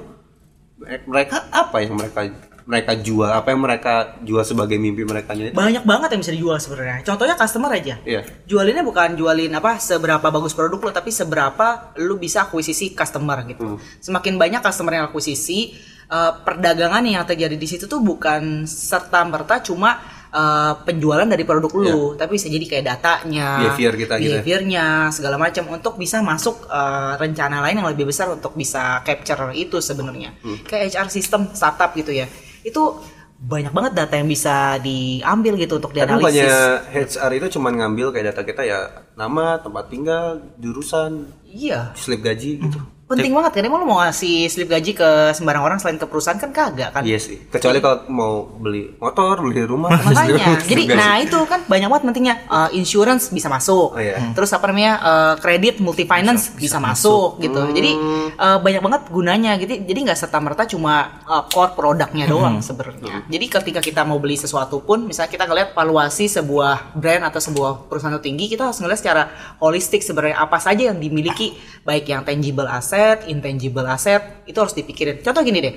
Mereka 0.85 1.51
apa 1.51 1.83
yang 1.83 1.99
mereka 1.99 2.23
mereka 2.65 2.97
jual? 2.97 3.29
Apa 3.29 3.51
yang 3.51 3.61
mereka 3.61 4.15
jual 4.23 4.47
sebagai 4.47 4.79
mimpi 4.79 5.03
mereka 5.03 5.35
itu? 5.35 5.51
banyak 5.51 5.83
banget 5.83 6.15
yang 6.15 6.21
bisa 6.23 6.33
dijual 6.33 6.57
sebenarnya 6.57 7.05
contohnya 7.05 7.37
customer 7.37 7.69
aja 7.69 8.01
Iya. 8.07 8.25
jualinnya 8.49 8.81
bukan 8.81 9.19
jualin 9.19 9.53
apa 9.53 9.77
seberapa 9.77 10.25
bagus 10.25 10.57
produk 10.57 10.81
lo 10.81 10.89
tapi 10.89 11.13
seberapa 11.13 11.93
lu 12.01 12.17
bisa 12.17 12.49
akuisisi 12.49 12.97
customer 12.97 13.45
gitu 13.45 13.77
semakin 14.01 14.41
banyak 14.41 14.65
customer 14.65 14.97
yang 14.97 15.05
akuisisi 15.13 15.77
eh, 16.09 16.33
perdagangan 16.41 17.05
yang 17.05 17.29
terjadi 17.29 17.53
di 17.53 17.69
situ 17.69 17.85
tuh 17.85 18.01
bukan 18.01 18.65
serta 18.65 19.29
merta 19.29 19.61
cuma 19.61 20.01
eh, 20.35 20.73
penjualan 20.83 21.25
dari 21.25 21.47
produk 21.47 21.73
lu. 21.73 22.03
Tapi 22.19 22.35
bisa 22.35 22.51
jadi 22.51 22.67
kayak 22.67 22.85
datanya 22.85 23.71
Behavior 23.71 23.95
kita 23.95 24.15
gitu 24.19 24.27
ya. 24.27 24.43
behaviornya 24.43 24.85
segala 25.15 25.39
macam 25.39 25.65
untuk 25.71 25.95
bisa 25.95 26.19
masuk 26.21 26.67
eh, 26.67 27.13
rencana 27.15 27.63
lain 27.63 27.79
yang 27.79 27.89
lebih 27.95 28.11
besar 28.11 28.27
untuk 28.35 28.59
bisa 28.59 29.01
capture 29.07 29.55
itu 29.55 29.79
sebenarnya. 29.79 30.35
Hmm. 30.43 30.59
kayak 30.67 30.91
HR 30.93 31.09
system 31.15 31.55
startup 31.55 31.95
gitu 31.95 32.11
ya. 32.11 32.27
Itu 32.67 32.99
banyak 33.35 33.77
banget 33.77 33.93
data 33.93 34.15
yang 34.17 34.29
bisa 34.31 34.81
diambil 34.81 35.59
gitu 35.61 35.77
untuk 35.77 35.93
Tapi 35.93 36.01
dianalisis. 36.01 36.49
banyak 36.49 36.81
HR 37.13 37.33
itu 37.37 37.47
cuma 37.59 37.69
ngambil 37.75 38.09
kayak 38.15 38.33
data 38.33 38.43
kita 38.47 38.63
ya 38.65 38.81
nama, 39.21 39.61
tempat 39.61 39.93
tinggal, 39.93 40.41
jurusan, 40.57 41.29
iya. 41.55 41.81
Slip 41.95 42.21
gaji 42.21 42.59
gitu. 42.59 42.81
penting 43.05 43.37
banget 43.37 43.53
kan? 43.61 43.63
Emang 43.69 43.85
lu 43.85 43.87
mau 43.87 44.01
ngasih 44.01 44.49
slip 44.49 44.69
gaji 44.73 44.97
ke 44.97 45.09
sembarang 45.37 45.61
orang 45.61 45.79
selain 45.79 46.01
ke 46.01 46.07
perusahaan 46.09 46.41
kan 46.41 46.51
kagak 46.51 46.91
kan? 46.91 47.03
Iya 47.05 47.21
sih. 47.21 47.37
Kecuali 47.53 47.79
kalau 47.79 48.09
mau 48.09 48.49
beli 48.49 48.97
motor, 48.97 49.45
beli 49.45 49.63
rumah. 49.69 49.93
makanya. 49.93 50.57
Jadi 50.71 50.83
gaji. 50.89 50.99
nah 50.99 51.15
itu 51.21 51.39
kan 51.45 51.63
banyak 51.69 51.89
banget 51.89 52.05
pentingnya 52.11 52.37
Uh, 52.55 52.71
insurance 52.77 53.35
bisa 53.35 53.51
masuk. 53.51 53.97
Oh, 53.97 54.01
iya. 54.01 54.31
terus 54.37 54.53
apa 54.55 54.71
namanya 54.71 55.01
uh, 55.01 55.35
kredit 55.41 55.81
multi 55.83 56.07
finance 56.07 56.55
bisa, 56.55 56.79
masuk, 56.79 57.41
gitu. 57.43 57.67
Jadi 57.73 57.97
uh, 58.37 58.59
banyak 58.63 58.83
banget 58.85 59.03
gunanya 59.11 59.59
gitu. 59.59 59.83
Jadi 59.83 59.99
nggak 60.07 60.19
serta 60.19 60.39
merta 60.39 60.63
cuma 60.69 61.25
uh, 61.27 61.43
core 61.51 61.75
produknya 61.75 62.31
doang 62.31 62.63
sebenarnya. 62.63 63.27
Jadi 63.27 63.47
ketika 63.49 63.81
kita 63.83 64.07
mau 64.07 64.23
beli 64.23 64.39
sesuatu 64.39 64.85
pun 64.87 65.09
misalnya 65.09 65.35
kita 65.35 65.45
ngeliat 65.51 65.69
valuasi 65.75 66.31
sebuah 66.31 66.95
brand 66.95 67.27
atau 67.27 67.41
sebuah 67.43 67.91
perusahaan 67.91 68.23
tinggi 68.23 68.47
kita 68.47 68.71
harus 68.71 68.79
ngeliat 68.79 69.01
secara 69.03 69.23
holistik 69.59 70.05
sebenarnya 70.05 70.39
apa 70.39 70.59
saja 70.63 70.95
yang 70.95 70.99
dimiliki 71.03 71.44
baik 71.85 72.09
yang 72.09 72.23
tangible 72.25 72.69
asset 72.69 73.29
intangible 73.29 73.85
asset 73.85 74.45
itu 74.49 74.57
harus 74.57 74.73
dipikirin. 74.73 75.21
Contoh 75.21 75.43
gini 75.45 75.61
deh 75.61 75.75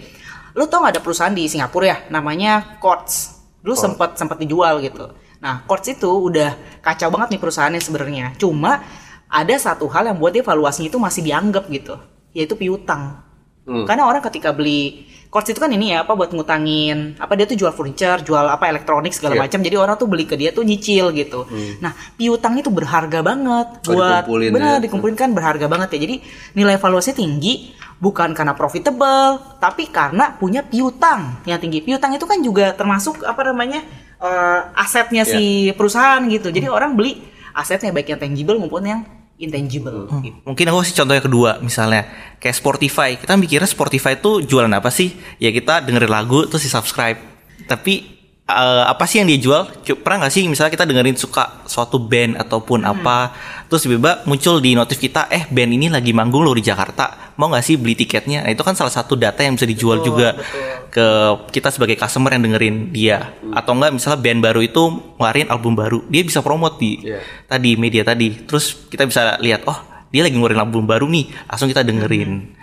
lu 0.57 0.65
tau 0.65 0.81
gak 0.81 0.97
ada 0.97 1.01
perusahaan 1.05 1.33
di 1.33 1.45
Singapura 1.45 1.86
ya 1.86 1.97
namanya 2.09 2.79
Quartz. 2.81 3.38
Dulu 3.62 3.75
sempat 3.77 4.17
sempat 4.17 4.41
dijual 4.41 4.79
gitu. 4.81 5.12
Nah 5.43 5.67
Quartz 5.67 5.93
itu 5.93 6.09
udah 6.09 6.81
kacau 6.81 7.12
banget 7.13 7.38
nih 7.38 7.41
perusahaannya 7.41 7.81
sebenarnya. 7.81 8.25
Cuma 8.39 8.81
ada 9.27 9.55
satu 9.59 9.86
hal 9.91 10.07
yang 10.09 10.17
buat 10.17 10.31
dia 10.31 10.41
valuasinya 10.41 10.88
itu 10.88 11.00
masih 11.01 11.21
dianggap 11.27 11.67
gitu 11.67 12.00
yaitu 12.31 12.53
piutang 12.53 13.26
Hmm. 13.67 13.83
karena 13.83 14.07
orang 14.07 14.24
ketika 14.24 14.50
beli 14.50 15.03
Quartz 15.27 15.51
itu 15.51 15.59
kan 15.59 15.67
ini 15.67 15.91
ya 15.91 16.07
apa 16.07 16.15
buat 16.15 16.31
ngutangin 16.31 17.19
apa 17.19 17.36
dia 17.36 17.43
tuh 17.43 17.59
jual 17.59 17.69
furniture 17.69 18.24
jual 18.24 18.47
apa 18.47 18.63
elektronik 18.65 19.12
segala 19.12 19.36
Iya. 19.36 19.41
macam 19.43 19.59
jadi 19.59 19.75
orang 19.75 19.95
tuh 19.95 20.07
beli 20.07 20.24
ke 20.24 20.33
dia 20.33 20.50
tuh 20.50 20.63
nyicil 20.63 21.12
gitu 21.12 21.43
nah 21.77 21.91
piutang 22.15 22.55
itu 22.55 22.71
berharga 22.71 23.19
banget 23.21 23.67
Hmm. 23.83 23.91
Oh, 23.91 23.93
buat 23.93 24.24
dikumpulin 24.24 24.50
benar 24.50 24.74
ya. 24.74 24.81
dikumpulin 24.81 25.15
kan 25.15 25.29
berharga 25.31 25.67
banget 25.67 25.89
ya 25.91 26.00
jadi 26.01 26.15
nilai 26.53 26.77
valuasi 26.77 27.12
tinggi 27.12 27.75
bukan 28.00 28.31
karena 28.31 28.55
profitable 28.55 29.36
tapi 29.59 29.89
karena 29.89 30.31
punya 30.31 30.63
piutang 30.63 31.43
yang 31.43 31.59
tinggi 31.59 31.81
piutang 31.81 32.13
itu 32.13 32.24
kan 32.24 32.39
juga 32.39 32.71
termasuk 32.71 33.19
apa 33.21 33.41
namanya 33.43 33.83
eh, 34.17 34.59
asetnya 34.75 35.27
si 35.27 35.43
perusahaan 35.74 36.24
gitu 36.25 36.50
jadi 36.50 36.69
orang 36.69 36.95
beli 36.95 37.19
asetnya 37.51 37.91
baik 37.91 38.07
yang 38.07 38.21
tangible 38.21 38.55
maupun 38.55 38.86
yang 38.86 39.01
intangible 39.38 40.10
gitu. 40.25 40.38
Mungkin 40.44 40.65
aku 40.70 40.77
kasih 40.82 40.96
contoh 41.01 41.13
yang 41.13 41.27
kedua, 41.29 41.51
misalnya 41.62 42.10
kayak 42.41 42.58
Spotify. 42.58 43.10
Kita 43.22 43.38
mikirnya 43.38 43.70
Spotify 43.70 44.17
itu 44.17 44.41
jualan 44.41 44.74
apa 44.74 44.89
sih? 44.89 45.13
Ya 45.38 45.53
kita 45.53 45.86
dengerin 45.86 46.10
lagu 46.10 46.50
terus 46.50 46.65
di 46.65 46.72
subscribe. 46.74 47.22
Tapi 47.70 48.16
eh, 48.48 48.84
apa 48.88 49.04
sih 49.04 49.20
yang 49.20 49.27
dia 49.27 49.39
jual? 49.39 49.62
Pernah 50.01 50.25
nggak 50.25 50.34
sih 50.34 50.48
misalnya 50.48 50.72
kita 50.72 50.88
dengerin 50.88 51.20
suka 51.20 51.68
suatu 51.68 52.00
band 52.00 52.39
ataupun 52.39 52.84
apa, 52.84 53.36
terus 53.68 53.84
tiba-tiba 53.84 54.24
muncul 54.24 54.63
di 54.63 54.72
notif 54.74 54.98
kita, 54.98 55.27
eh 55.27 55.44
band 55.48 55.72
ini 55.75 55.88
lagi 55.92 56.16
manggung 56.16 56.48
loh 56.48 56.56
di 56.56 56.63
Jakarta, 56.63 57.36
mau 57.36 57.51
nggak 57.51 57.63
sih 57.63 57.75
beli 57.75 57.94
tiketnya? 57.94 58.48
Nah 58.48 58.51
itu 58.51 58.63
kan 58.63 58.74
salah 58.74 58.92
satu 58.92 59.13
data 59.13 59.44
yang 59.44 59.60
bisa 59.60 59.68
dijual 59.68 60.00
juga 60.00 60.39
ke 60.88 61.08
kita 61.51 61.70
sebagai 61.70 62.00
customer 62.00 62.32
yang 62.34 62.48
dengerin 62.48 62.89
dia. 62.89 63.36
Atau 63.51 63.75
enggak 63.75 63.92
misalnya 63.94 64.20
band 64.24 64.39
baru 64.42 64.60
itu 64.63 64.82
ngeluarin 65.20 65.48
album 65.51 65.74
baru, 65.75 66.00
dia 66.08 66.24
bisa 66.24 66.39
promote 66.39 66.80
di 66.80 66.92
Iya. 67.04 67.20
tadi 67.46 67.75
media 67.75 68.01
tadi 68.01 68.48
terus 68.48 68.88
kita 68.88 69.06
bisa 69.06 69.36
lihat 69.38 69.68
oh 69.68 69.75
dia 70.08 70.24
lagi 70.24 70.34
ngeluarin 70.34 70.58
album 70.58 70.88
baru 70.88 71.04
nih 71.06 71.30
langsung 71.46 71.68
kita 71.68 71.84
dengerin 71.84 72.56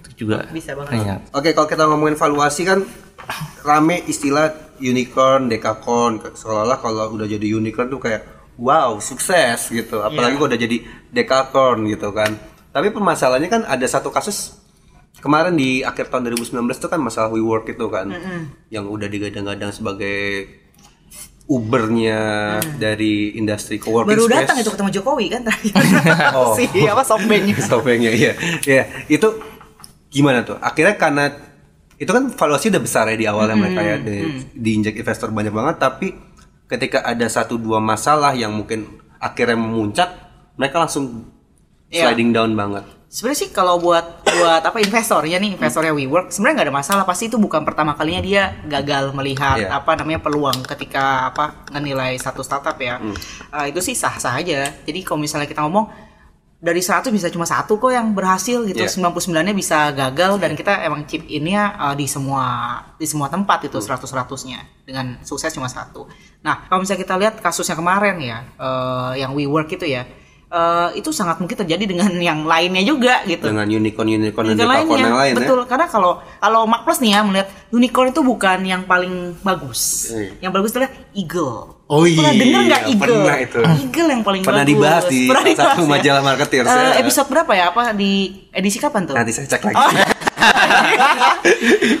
itu 0.00 0.10
juga 0.18 0.48
Bisa 0.48 0.72
banget. 0.72 0.96
banyak. 0.96 1.18
Oke, 1.30 1.52
kalau 1.52 1.66
kita 1.66 1.84
ngomongin 1.84 2.16
valuasi 2.16 2.62
kan 2.62 2.82
rame 3.60 4.02
istilah 4.04 4.50
unicorn, 4.78 5.46
dekakorn. 5.46 6.18
Seolah-olah 6.32 6.78
kalau 6.78 7.12
udah 7.12 7.26
jadi 7.26 7.46
unicorn 7.46 7.88
tuh 7.88 8.00
kayak 8.00 8.22
wow, 8.56 8.96
sukses 8.98 9.68
gitu. 9.68 10.00
Apalagi 10.00 10.34
kalau 10.34 10.48
udah 10.48 10.58
jadi 10.58 10.76
dekakorn 11.08 11.84
gitu 11.86 12.10
kan. 12.10 12.32
Tapi 12.70 12.88
permasalahannya 12.88 13.48
kan 13.48 13.62
ada 13.64 13.84
satu 13.84 14.08
kasus 14.08 14.56
kemarin 15.18 15.52
di 15.52 15.82
akhir 15.82 16.08
tahun 16.08 16.32
2019 16.32 16.64
itu 16.70 16.88
kan 16.88 16.96
masalah 16.96 17.28
WeWork 17.28 17.68
itu 17.68 17.86
kan 17.86 18.08
yang 18.68 18.88
udah 18.88 19.04
digadang-gadang 19.04 19.68
sebagai 19.68 20.48
Ubernya 21.44 22.20
dari 22.78 23.34
industri 23.34 23.82
coworking 23.82 24.06
baru 24.06 24.24
space. 24.24 24.38
datang 24.38 24.56
itu 24.62 24.70
ketemu 24.70 24.90
Jokowi 24.94 25.26
kan 25.26 25.40
terakhir 25.42 25.74
Oh. 26.38 26.54
si 26.56 26.62
apa 26.86 27.02
softbanknya 27.02 27.58
Softbanknya 27.66 28.10
iya. 28.14 28.32
Iya, 28.62 28.84
itu 29.10 29.28
gimana 30.10 30.42
tuh? 30.42 30.58
Akhirnya 30.58 30.94
karena 30.94 31.30
itu 31.96 32.10
kan 32.10 32.28
valuasi 32.28 32.68
udah 32.68 32.80
besar 32.80 33.04
ya 33.06 33.16
di 33.16 33.24
awalnya 33.24 33.54
mereka 33.54 33.80
ya 33.80 33.96
di, 33.96 34.16
diinjek 34.50 34.96
investor 34.96 35.28
banyak 35.28 35.52
banget 35.52 35.76
tapi 35.76 36.16
ketika 36.64 37.02
ada 37.02 37.26
satu 37.26 37.54
dua 37.54 37.76
masalah 37.76 38.32
yang 38.32 38.50
mungkin 38.50 38.88
akhirnya 39.16 39.54
memuncak 39.54 40.08
mereka 40.54 40.80
langsung 40.80 41.28
Iya. 41.86 42.06
sliding 42.06 42.30
down 42.30 42.54
banget. 42.54 42.86
Sebenarnya 43.10 43.38
sih 43.42 43.50
kalau 43.50 43.74
buat 43.76 44.22
buat 44.22 44.62
apa 44.62 44.78
investornya 44.78 45.36
nih 45.36 45.58
investornya 45.58 45.90
WeWork 45.90 46.30
sebenarnya 46.30 46.54
nggak 46.54 46.68
ada 46.70 46.76
masalah 46.78 47.02
pasti 47.02 47.26
itu 47.26 47.34
bukan 47.34 47.66
pertama 47.66 47.98
kalinya 47.98 48.22
dia 48.22 48.42
gagal 48.64 49.10
melihat 49.10 49.58
Iya. 49.58 49.74
apa 49.74 49.98
namanya 49.98 50.22
peluang 50.22 50.62
ketika 50.62 51.26
apa 51.28 51.66
ngenilai 51.68 52.14
satu 52.14 52.46
startup 52.46 52.78
ya 52.78 53.02
Ah, 53.50 53.66
itu 53.66 53.82
sih 53.82 53.98
sah 53.98 54.14
sah 54.14 54.38
aja 54.38 54.70
jadi 54.86 55.02
kalau 55.02 55.18
misalnya 55.18 55.50
kita 55.50 55.66
ngomong 55.66 55.90
dari 56.60 56.84
100 56.84 57.08
bisa 57.08 57.32
cuma 57.32 57.48
satu 57.48 57.80
kok 57.80 57.88
yang 57.88 58.12
berhasil 58.12 58.60
gitu 58.68 58.84
Iya. 58.84 58.92
99 58.92 59.32
nya 59.48 59.54
bisa 59.56 59.88
gagal 59.96 60.36
dan 60.36 60.52
kita 60.52 60.84
emang 60.84 61.08
chip 61.08 61.24
ini 61.24 61.56
ya 61.56 61.72
di 61.96 62.04
semua 62.04 62.76
di 63.00 63.08
semua 63.08 63.32
tempat 63.32 63.64
itu 63.64 63.80
100 63.80 64.04
100-nya 64.04 64.84
dengan 64.84 65.16
sukses 65.24 65.48
cuma 65.56 65.72
satu. 65.72 66.04
Nah, 66.44 66.68
kalau 66.68 66.84
misalnya 66.84 67.00
kita 67.00 67.14
lihat 67.16 67.34
kasusnya 67.40 67.80
kemarin 67.80 68.20
ya 68.20 68.44
eh, 68.60 69.24
yang 69.24 69.32
WeWork 69.32 69.72
itu 69.72 69.88
ya 69.88 70.04
eh, 70.52 70.88
itu 71.00 71.08
sangat 71.16 71.40
mungkin 71.40 71.56
terjadi 71.64 71.84
dengan 71.96 72.12
yang 72.28 72.44
lainnya 72.44 72.84
juga 72.84 73.24
gitu. 73.24 73.48
Dengan 73.48 73.64
unicorn-unicorn 73.64 74.52
dan 74.52 74.60
Unicorn 74.60 74.76
dekakorn 74.84 75.00
yang 75.00 75.16
lain 75.16 75.32
betul. 75.40 75.58
ya. 75.64 75.64
Karena 75.64 75.86
kalau 75.88 76.12
kalau 76.44 76.68
Mark 76.68 76.84
Plus 76.84 77.00
nih 77.00 77.16
ya 77.16 77.20
melihat 77.24 77.48
unicorn 77.72 78.12
itu 78.12 78.20
bukan 78.20 78.58
yang 78.68 78.84
paling 78.84 79.32
bagus. 79.40 80.12
Iya. 80.12 80.44
Yang 80.44 80.52
bagus 80.52 80.70
adalah 80.76 80.92
eagle. 81.16 81.79
Oh 81.90 82.06
Pernah 82.06 82.30
iya, 82.30 82.38
denger 82.38 82.60
nggak 82.64 82.82
eagle? 82.86 83.18
pernah 83.18 83.38
itu. 83.40 83.58
Eagle 83.82 84.08
yang 84.08 84.22
paling 84.22 84.40
Pernah 84.40 84.62
bagus. 84.62 84.70
dibahas 84.72 85.04
di 85.04 85.20
Pernah 85.26 85.42
salah 85.42 85.50
satu 85.50 85.58
dibahas 85.58 85.82
ya? 85.82 85.90
majalah 85.90 86.22
marketer. 86.22 86.62
Saya- 86.62 86.96
episode 86.96 87.28
berapa 87.28 87.52
ya? 87.52 87.64
Apa 87.68 87.82
di 87.92 88.12
edisi 88.48 88.78
kapan 88.78 89.02
tuh? 89.04 89.14
Nanti 89.14 89.32
saya 89.32 89.46
cek 89.48 89.62
lagi. 89.64 89.74
Oh. 89.76 89.90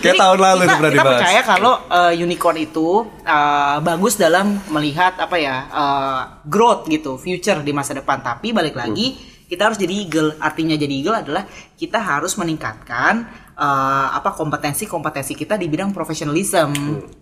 Jadi 0.00 0.16
tahun 0.16 0.38
lalu 0.38 0.56
kita, 0.56 0.64
itu 0.64 0.76
pernah 0.76 0.90
kita 0.90 0.96
dibahas. 0.96 1.18
percaya 1.18 1.40
kalau 1.42 1.72
eh, 1.86 2.12
unicorn 2.16 2.56
itu 2.56 2.88
eh, 3.20 3.76
bagus 3.80 4.14
dalam 4.16 4.46
melihat 4.68 5.12
apa 5.18 5.36
ya 5.36 5.56
eh, 5.66 6.20
growth 6.44 6.86
gitu, 6.86 7.16
future 7.16 7.58
di 7.58 7.72
masa 7.72 7.92
depan. 7.92 8.20
Tapi 8.20 8.50
balik 8.50 8.74
lagi 8.74 9.18
kita 9.50 9.66
harus 9.66 9.78
jadi 9.82 9.90
eagle. 9.90 10.38
Artinya 10.38 10.78
jadi 10.78 10.94
eagle 10.94 11.16
adalah 11.26 11.42
kita 11.74 11.98
harus 11.98 12.38
meningkatkan 12.38 13.26
eh, 13.58 14.08
apa 14.14 14.30
kompetensi-kompetensi 14.38 15.34
kita 15.34 15.58
di 15.58 15.66
bidang 15.66 15.90
professionalism, 15.90 16.70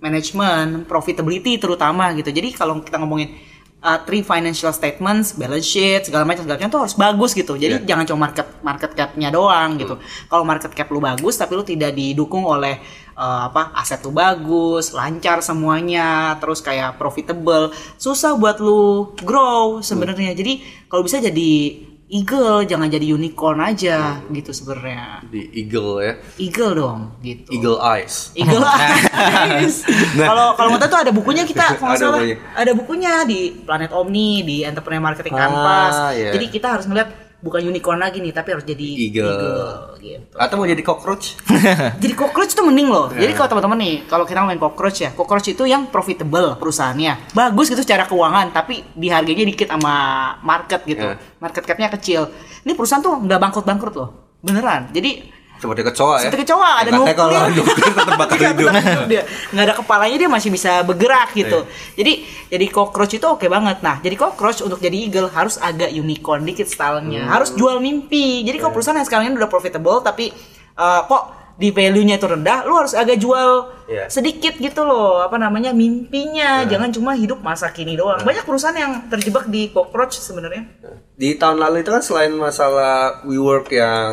manajemen, 0.04 0.84
profitability 0.84 1.56
terutama 1.56 2.12
gitu. 2.12 2.28
Jadi 2.28 2.52
kalau 2.52 2.84
kita 2.84 3.00
ngomongin 3.00 3.32
uh, 3.82 3.98
three 4.04 4.22
financial 4.26 4.72
statements, 4.74 5.34
balance 5.38 5.66
sheet, 5.66 6.06
segala 6.10 6.26
macam 6.26 6.42
segala 6.44 6.58
macam 6.58 6.70
tuh 6.70 6.80
harus 6.86 6.96
bagus 6.98 7.30
gitu. 7.34 7.54
Jadi 7.54 7.82
Iya. 7.82 7.86
jangan 7.94 8.04
cuma 8.10 8.18
market 8.28 8.48
market 8.62 8.90
cap-nya 8.94 9.28
doang 9.30 9.78
gitu. 9.78 9.94
Kalau 10.26 10.44
market 10.46 10.72
cap 10.74 10.88
lu 10.90 11.00
bagus 11.02 11.34
tapi 11.38 11.52
lu 11.54 11.64
tidak 11.66 11.94
didukung 11.94 12.42
oleh 12.46 12.78
uh, 13.14 13.50
apa 13.50 13.74
aset 13.78 14.02
lu 14.02 14.12
bagus, 14.14 14.94
lancar 14.94 15.42
semuanya, 15.42 16.36
terus 16.42 16.62
kayak 16.62 16.98
profitable, 16.98 17.70
susah 17.98 18.34
buat 18.34 18.58
lu 18.58 19.14
grow 19.22 19.80
sebenarnya. 19.82 20.34
Jadi 20.34 20.86
kalau 20.90 21.02
bisa 21.06 21.22
jadi 21.22 21.84
eagle, 22.08 22.64
jangan 22.64 22.88
jadi 22.88 23.04
unicorn 23.06 23.60
aja 23.60 24.16
gitu 24.26 24.50
sebenarnya. 24.50 25.20
Di 25.24 25.44
Eagle 25.54 25.92
ya. 26.00 26.12
Eagle 26.36 26.72
dong 26.74 27.00
gitu. 27.20 27.48
Eagle 27.52 27.78
Eyes. 27.78 28.32
Eagle 28.32 28.64
Eyes. 29.44 29.84
Kalau 30.14 30.56
kalau 30.56 30.68
mau 30.70 30.78
tahu 30.78 30.88
tuh 30.88 31.00
ada 31.00 31.12
bukunya 31.12 31.44
kita 31.44 31.64
kalau 31.78 31.92
Ada 31.92 32.00
salah. 32.00 32.18
bukunya. 32.18 32.36
Ada 32.54 32.72
bukunya 32.72 33.12
di 33.24 33.40
Planet 33.60 33.90
Omni, 33.92 34.40
di 34.40 34.56
Entrepreneur 34.64 35.04
Marketing 35.04 35.34
Ah, 35.34 35.40
Canvas. 35.40 35.94
iya. 36.16 36.30
Jadi 36.32 36.46
kita 36.48 36.66
harus 36.72 36.84
ngeliat 36.84 37.27
bukan 37.38 37.62
unicorn 37.62 38.02
lagi 38.02 38.18
nih, 38.18 38.34
tapi 38.34 38.50
harus 38.50 38.66
jadi 38.66 38.88
Eagle. 38.98 39.30
gitu. 40.02 40.34
Atau 40.34 40.58
mau 40.58 40.66
jadi 40.66 40.82
cockroach? 40.82 41.38
Jadi 42.02 42.14
cockroach 42.14 42.54
tuh 42.54 42.66
mending 42.66 42.90
loh. 42.90 43.10
Iya. 43.14 43.26
Jadi 43.28 43.32
kalau 43.38 43.48
teman-teman 43.54 43.78
nih, 43.78 43.94
kalau 44.10 44.24
kita 44.26 44.42
main 44.42 44.58
cockroach 44.58 44.98
ya, 45.06 45.10
cockroach 45.14 45.54
itu 45.54 45.62
yang 45.66 45.86
profitable 45.90 46.58
perusahaannya, 46.58 47.34
bagus 47.34 47.70
gitu 47.70 47.82
secara 47.82 48.06
keuangan, 48.10 48.50
tapi 48.50 48.82
di 48.94 49.06
harganya 49.10 49.46
dikit 49.46 49.70
sama 49.70 49.94
market 50.42 50.82
gitu. 50.86 51.02
Iya. 51.02 51.18
Market 51.38 51.62
capnya 51.66 51.88
kecil. 51.94 52.30
Ini 52.66 52.72
perusahaan 52.74 53.02
tuh 53.02 53.14
nggak 53.22 53.38
bangkrut-bangkrut 53.38 53.94
loh, 53.94 54.10
beneran. 54.42 54.90
Jadi 54.90 55.37
Seperti 55.58 55.82
kecoa 55.84 56.14
ya. 56.14 56.22
seperti 56.22 56.38
kecoa 56.40 56.70
ada 56.78 56.90
nuklir. 56.90 57.14
kalau 57.14 57.38
nuklir 57.58 57.90
tetap 57.90 58.14
bakal 58.14 58.36
Iya, 58.36 58.50
hidup. 58.50 58.70
dia. 59.04 59.22
Nggak 59.50 59.64
ada 59.64 59.74
kepalanya 59.74 60.16
dia 60.16 60.30
masih 60.30 60.48
bisa 60.48 60.72
bergerak 60.82 61.28
gitu. 61.32 61.58
Iya. 61.60 61.94
Jadi 61.94 62.12
jadi 62.48 62.66
cockroach 62.68 63.12
itu 63.12 63.26
oke 63.26 63.44
banget. 63.44 63.76
Nah, 63.80 63.98
jadi 63.98 64.14
cockroach 64.14 64.60
untuk 64.60 64.78
jadi 64.78 64.96
eagle 64.96 65.28
harus 65.28 65.58
agak 65.58 65.90
unicorn 65.90 66.42
dikit 66.42 66.64
stylenya. 66.64 67.26
Hmm. 67.26 67.32
Harus 67.32 67.52
jual 67.52 67.78
mimpi. 67.78 68.40
Jadi 68.40 68.54
Iya. 68.54 68.62
kalau 68.62 68.72
perusahaan 68.72 68.96
yang 68.96 69.04
sekarang 69.04 69.24
ini 69.26 69.36
udah 69.36 69.48
profitable 69.48 69.98
tapi 70.00 70.30
eh, 70.74 71.00
kok 71.04 71.22
di 71.58 71.74
value-nya 71.74 72.22
itu 72.22 72.26
rendah, 72.30 72.62
lu 72.62 72.78
harus 72.78 72.94
agak 72.94 73.18
jual 73.18 73.74
Iya. 73.90 74.06
sedikit 74.06 74.54
gitu 74.54 74.86
loh, 74.86 75.26
apa 75.26 75.34
namanya 75.42 75.74
mimpinya. 75.74 76.62
Jangan 76.62 76.94
cuma 76.94 77.18
hidup 77.18 77.42
masa 77.42 77.74
kini 77.74 77.98
doang. 77.98 78.22
Banyak 78.22 78.46
perusahaan 78.46 78.78
yang 78.78 79.10
terjebak 79.10 79.50
di 79.50 79.74
cockroach 79.74 80.22
sebenarnya. 80.22 80.70
Di 81.18 81.34
tahun 81.34 81.58
lalu 81.58 81.82
itu 81.82 81.90
kan 81.90 81.98
selain 81.98 82.30
masalah 82.30 83.26
WeWork 83.26 83.74
yang 83.74 84.12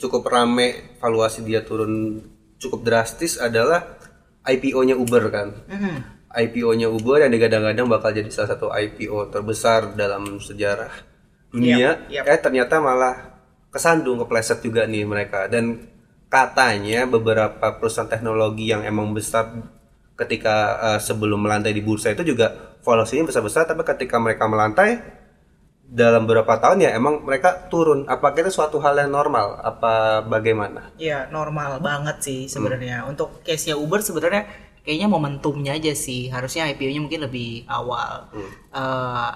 cukup 0.00 0.24
rame, 0.24 0.96
valuasi 0.96 1.44
dia 1.44 1.60
turun 1.60 2.24
cukup 2.56 2.80
drastis 2.80 3.36
adalah 3.36 4.00
IPO-nya 4.48 4.96
Uber 4.96 5.28
kan. 5.28 5.52
IPO-nya 6.32 6.88
Uber 6.88 7.20
yang 7.20 7.32
digadang-gadang 7.32 7.92
bakal 7.92 8.16
jadi 8.16 8.32
salah 8.32 8.56
satu 8.56 8.72
IPO 8.72 9.28
terbesar 9.28 9.92
dalam 9.92 10.40
sejarah 10.40 10.92
dunia. 11.52 12.00
Yap, 12.08 12.08
yap. 12.08 12.24
Eh 12.24 12.38
ternyata 12.40 12.80
malah 12.80 13.36
kesandung 13.68 14.16
kepleset 14.24 14.64
juga 14.64 14.88
nih 14.88 15.04
mereka 15.04 15.44
dan 15.52 15.92
katanya 16.26 17.06
beberapa 17.06 17.78
perusahaan 17.78 18.10
teknologi 18.10 18.68
yang 18.68 18.82
emang 18.82 19.14
besar 19.14 19.46
ketika 20.16 20.54
eh, 20.94 21.00
sebelum 21.00 21.38
melantai 21.38 21.70
di 21.70 21.82
bursa 21.84 22.10
itu 22.10 22.24
juga 22.24 22.76
valuasinya 22.82 23.28
besar-besar 23.28 23.66
tapi 23.66 23.82
ketika 23.84 24.16
mereka 24.16 24.46
melantai 24.48 25.02
dalam 25.86 26.26
beberapa 26.26 26.58
tahun 26.58 26.82
ya 26.82 26.90
emang 26.98 27.22
mereka 27.22 27.70
turun. 27.70 28.10
Apakah 28.10 28.42
itu 28.42 28.50
suatu 28.50 28.82
hal 28.82 28.98
yang 28.98 29.14
normal? 29.14 29.54
Apa 29.62 30.26
bagaimana? 30.26 30.90
Ya 30.98 31.30
normal 31.30 31.78
banget 31.78 32.26
sih 32.26 32.40
Hmm. 32.46 32.50
sebenarnya. 32.50 33.06
Untuk 33.06 33.46
case-nya 33.46 33.78
Uber 33.78 34.02
sebenarnya 34.02 34.50
kayaknya 34.82 35.06
momentumnya 35.06 35.78
aja 35.78 35.94
sih. 35.94 36.26
Harusnya 36.26 36.66
IPO-nya 36.66 36.98
mungkin 36.98 37.22
lebih 37.22 37.70
awal. 37.70 38.26
Hmm. 38.34 38.50
Eh, 38.74 39.30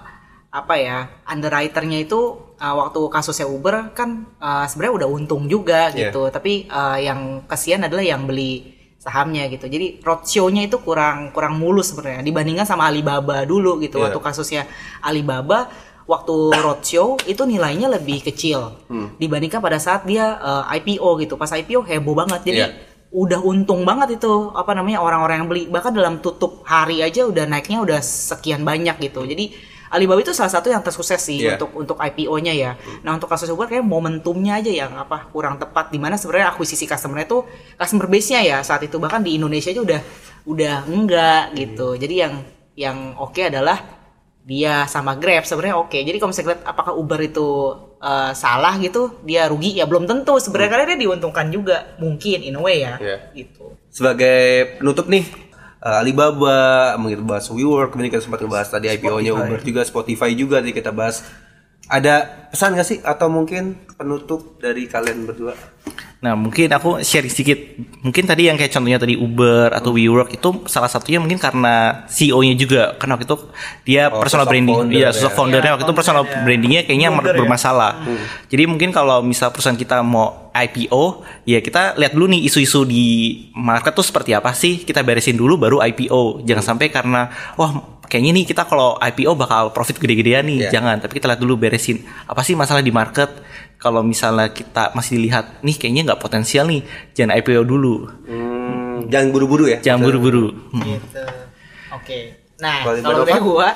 apa 0.51 0.75
ya 0.75 1.07
underwriternya 1.31 2.03
itu 2.03 2.50
eh, 2.61 2.75
waktu 2.77 3.01
kasusnya 3.09 3.47
Uber 3.47 3.91
kan 3.91 4.29
eh, 4.37 4.65
sebenarnya 4.69 4.95
udah 5.03 5.09
untung 5.11 5.45
juga 5.47 5.89
Iya. 5.91 6.13
gitu. 6.13 6.29
Tapi 6.29 6.69
eh, 6.69 6.99
yang 7.03 7.43
kasihan 7.45 7.83
adalah 7.83 8.05
yang 8.05 8.25
beli 8.25 8.77
sahamnya 8.97 9.49
gitu. 9.49 9.65
Jadi 9.65 9.99
roadshow-nya 9.99 10.69
itu 10.69 10.77
kurang 10.79 11.33
kurang 11.33 11.57
mulus 11.57 11.89
sebenarnya 11.89 12.21
dibandingkan 12.21 12.65
sama 12.65 12.87
Alibaba 12.87 13.43
dulu 13.43 13.81
gitu. 13.81 13.97
Iya. 13.97 14.05
Waktu 14.07 14.21
kasusnya 14.21 14.63
Alibaba 15.01 15.73
waktu 16.05 16.35
roadshow 16.53 17.17
itu 17.25 17.43
nilainya 17.45 17.87
lebih 17.87 18.21
kecil 18.21 18.77
Hmm. 18.91 19.15
dibandingkan 19.17 19.59
pada 19.59 19.79
saat 19.79 20.05
dia 20.05 20.37
eh, 20.37 20.77
IPO 20.77 21.17
gitu. 21.19 21.35
Pas 21.35 21.49
IPO 21.49 21.81
heboh 21.83 22.13
banget. 22.15 22.41
Jadi 22.45 22.61
Iya. 22.61 22.69
udah 23.11 23.41
untung 23.43 23.83
banget 23.83 24.21
itu 24.21 24.31
apa 24.53 24.71
namanya 24.71 25.01
orang-orang 25.01 25.43
yang 25.43 25.49
beli. 25.49 25.63
Bahkan 25.67 25.91
dalam 25.91 26.21
tutup 26.21 26.63
hari 26.63 27.01
aja 27.01 27.25
udah 27.25 27.43
naiknya 27.45 27.81
udah 27.81 27.99
sekian 27.99 28.63
banyak 28.63 29.01
gitu. 29.01 29.25
Jadi 29.25 29.51
Alibaba 29.91 30.23
itu 30.23 30.31
salah 30.31 30.49
satu 30.49 30.71
yang 30.71 30.81
tersukses 30.81 31.19
sih 31.19 31.43
Iya. 31.43 31.59
untuk 31.59 31.71
untuk 31.75 31.97
IPO-nya 31.99 32.55
ya. 32.55 32.73
Nah 33.03 33.19
untuk 33.19 33.27
kasus 33.27 33.51
Uber 33.51 33.67
kayak 33.67 33.83
momentumnya 33.83 34.63
aja 34.63 34.71
yang 34.71 34.95
apa 34.95 35.27
kurang 35.35 35.59
tepat. 35.59 35.91
Di 35.91 35.99
mana 35.99 36.15
sebenarnya 36.15 36.55
akuisisi 36.55 36.87
customer 36.87 37.27
itu 37.27 37.43
customer 37.75 38.07
base-nya 38.07 38.41
ya 38.47 38.59
saat 38.63 38.87
itu 38.87 39.03
bahkan 39.03 39.19
di 39.21 39.35
Indonesia 39.35 39.69
aja 39.69 39.83
udah 39.83 40.01
udah 40.47 40.75
enggak 40.87 41.43
gitu. 41.59 41.99
Jadi 41.99 42.15
yang 42.17 42.35
yang 42.79 43.19
oke 43.19 43.43
adalah 43.43 43.99
dia 44.41 44.89
sama 44.89 45.19
Grab 45.19 45.45
sebenarnya 45.45 45.77
oke. 45.77 45.99
Jadi 45.99 46.17
kalau 46.17 46.31
misalnya 46.33 46.49
lihat 46.55 46.63
apakah 46.65 46.93
Uber 46.97 47.21
itu 47.21 47.49
eh, 48.01 48.33
salah 48.33 48.79
gitu, 48.81 49.21
dia 49.27 49.51
rugi 49.51 49.77
ya 49.77 49.85
belum 49.85 50.07
tentu. 50.07 50.39
Sebenarnya 50.39 50.71
karena 50.71 50.85
dia 50.95 50.99
diuntungkan 51.03 51.51
juga 51.51 51.99
mungkin 51.99 52.41
in 52.41 52.57
a 52.57 52.63
way 52.63 52.81
ya. 52.81 52.95
Iya. 52.97 53.17
Gitu. 53.37 53.75
Sebagai 53.91 54.39
penutup 54.81 55.11
nih, 55.11 55.27
eh, 55.81 55.97
Alibaba, 55.97 56.61
mungkin 56.97 57.25
bahas 57.25 57.47
WeWork, 57.47 57.91
kemudian 57.91 58.11
kita 58.11 58.23
sempat 58.23 58.41
bahas 58.45 58.69
tadi 58.69 58.87
IPO-nya 58.91 59.33
Uber 59.35 59.61
juga, 59.61 59.81
Spotify 59.83 60.33
juga 60.33 60.59
tadi 60.59 60.73
kita 60.73 60.91
bahas. 60.91 61.25
Ada 61.87 62.23
pesan 62.49 62.73
gak 62.73 62.87
sih 62.87 62.99
atau 63.01 63.27
mungkin 63.27 63.75
penutup 63.93 64.57
dari 64.57 64.87
kalian 64.87 65.27
berdua? 65.27 65.59
Nah 66.21 66.37
mungkin 66.37 66.69
aku 66.69 67.01
sharing 67.01 67.33
sedikit 67.33 67.57
Mungkin 68.05 68.29
tadi 68.29 68.45
yang 68.45 68.55
kayak 68.55 68.71
contohnya 68.71 69.01
tadi 69.01 69.17
Uber 69.17 69.73
atau 69.73 69.91
WeWork 69.91 70.31
itu 70.31 70.69
salah 70.69 70.87
satunya 70.87 71.17
mungkin 71.17 71.41
karena 71.41 72.05
CEO-nya 72.07 72.55
juga 72.55 72.83
Karena 72.95 73.17
waktu 73.17 73.25
itu 73.25 73.37
dia 73.83 74.07
Oh, 74.07 74.21
personal 74.21 74.45
branding 74.45 74.77
founder 74.77 74.95
Iya 74.95 75.09
ya. 75.09 75.17
sosok 75.17 75.33
foundernya 75.33 75.71
waktu 75.75 75.85
itu 75.89 75.97
personal 75.97 76.23
brandingnya 76.23 76.81
kayaknya 76.85 77.09
Founder 77.11 77.35
ya. 77.35 77.41
bermasalah 77.41 77.93
Jadi 78.47 78.63
mungkin 78.69 78.93
kalau 78.93 79.25
misal 79.25 79.49
perusahaan 79.49 79.75
kita 79.75 80.05
mau 80.05 80.40
IPO 80.53 81.05
Ya 81.45 81.59
kita 81.59 81.95
lihat 81.95 82.13
dulu 82.13 82.29
nih 82.29 82.45
isu-isu 82.45 82.83
di 82.83 83.05
market 83.53 83.93
tuh 83.93 84.03
seperti 84.03 84.31
apa 84.31 84.51
sih 84.53 84.81
Kita 84.81 85.01
beresin 85.01 85.35
dulu 85.35 85.57
baru 85.57 85.79
IPO 85.81 86.43
Jangan 86.43 86.75
sampai 86.75 86.89
karena 86.89 87.27
Wah 87.55 87.71
kayaknya 88.05 88.35
nih 88.35 88.45
kita 88.45 88.65
kalau 88.65 88.95
IPO 88.97 89.33
bakal 89.35 89.71
profit 89.71 89.97
gede-gedean 89.97 90.43
nih 90.45 90.59
Iya. 90.67 90.71
Jangan 90.73 90.99
tapi 90.99 91.17
kita 91.17 91.27
lihat 91.27 91.39
dulu 91.39 91.55
beresin 91.57 92.01
Apa 92.25 92.41
sih 92.41 92.53
masalah 92.53 92.81
di 92.81 92.91
market 92.91 93.31
kalau 93.77 94.05
misalnya 94.05 94.53
kita 94.53 94.93
masih 94.93 95.17
dilihat 95.17 95.65
nih 95.65 95.73
kayaknya 95.73 96.13
nggak 96.13 96.21
potensial 96.21 96.69
nih 96.69 96.85
jangan 97.11 97.33
IPO 97.35 97.65
dulu 97.65 98.13
Hmm, 98.29 99.09
jangan 99.09 99.33
buru-buru 99.33 99.65
ya. 99.67 99.81
jangan 99.81 100.05
buru-buru 100.05 100.53
Hmm. 100.69 100.85
gitu. 100.85 101.25
Oke. 101.91 102.19
Nah, 102.61 102.85
Kalau 102.85 103.25
dari 103.25 103.41
gua 103.41 103.73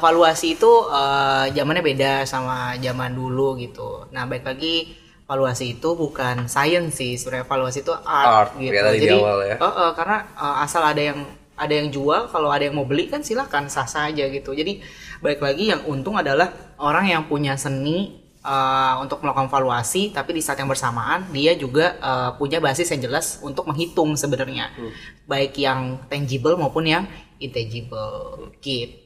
valuasi 0.00 0.56
itu 0.56 0.72
eh, 0.88 1.52
zamannya 1.52 1.84
beda 1.84 2.12
sama 2.24 2.72
zaman 2.80 3.12
dulu 3.12 3.60
gitu. 3.60 4.08
Nah, 4.08 4.24
baik 4.24 4.48
lagi 4.48 4.88
valuasi 5.32 5.80
itu 5.80 5.88
bukan 5.96 6.44
science 6.46 7.00
sih, 7.00 7.16
sebenarnya 7.16 7.48
valuasi 7.48 7.80
itu 7.80 7.92
Art, 7.96 8.52
art, 8.52 8.52
gitu. 8.60 8.76
Jadi 9.00 9.16
awal 9.16 9.38
ya. 9.48 9.56
eh, 9.56 9.64
eh, 9.64 9.90
karena 9.96 10.16
eh, 10.36 10.56
asal 10.64 10.82
ada 10.84 11.00
yang 11.00 11.20
ada 11.56 11.72
yang 11.72 11.88
jual, 11.88 12.28
kalau 12.28 12.48
ada 12.52 12.64
yang 12.68 12.76
mau 12.76 12.84
beli 12.84 13.08
kan 13.08 13.24
silakan 13.24 13.72
sah 13.72 13.88
saja 13.88 14.24
gitu. 14.28 14.52
Jadi 14.52 14.84
baik 15.24 15.40
lagi 15.40 15.72
yang 15.72 15.80
untung 15.88 16.18
adalah 16.20 16.52
orang 16.76 17.08
yang 17.08 17.22
punya 17.24 17.54
seni 17.56 18.20
eh, 18.42 18.94
untuk 19.00 19.22
melakukan 19.22 19.48
valuasi, 19.48 20.10
tapi 20.10 20.34
di 20.34 20.42
saat 20.42 20.58
yang 20.58 20.68
bersamaan 20.68 21.30
dia 21.30 21.56
juga 21.56 21.96
eh, 21.96 22.30
punya 22.36 22.58
basis 22.58 22.90
yang 22.92 23.02
jelas 23.06 23.38
untuk 23.40 23.64
menghitung 23.64 24.12
sebenarnya, 24.18 24.68
Hmm. 24.74 24.90
baik 25.24 25.56
yang 25.56 25.80
tangible 26.12 26.58
maupun 26.58 26.84
yang 26.84 27.04
intangible 27.38 28.50
gitu. 28.60 29.01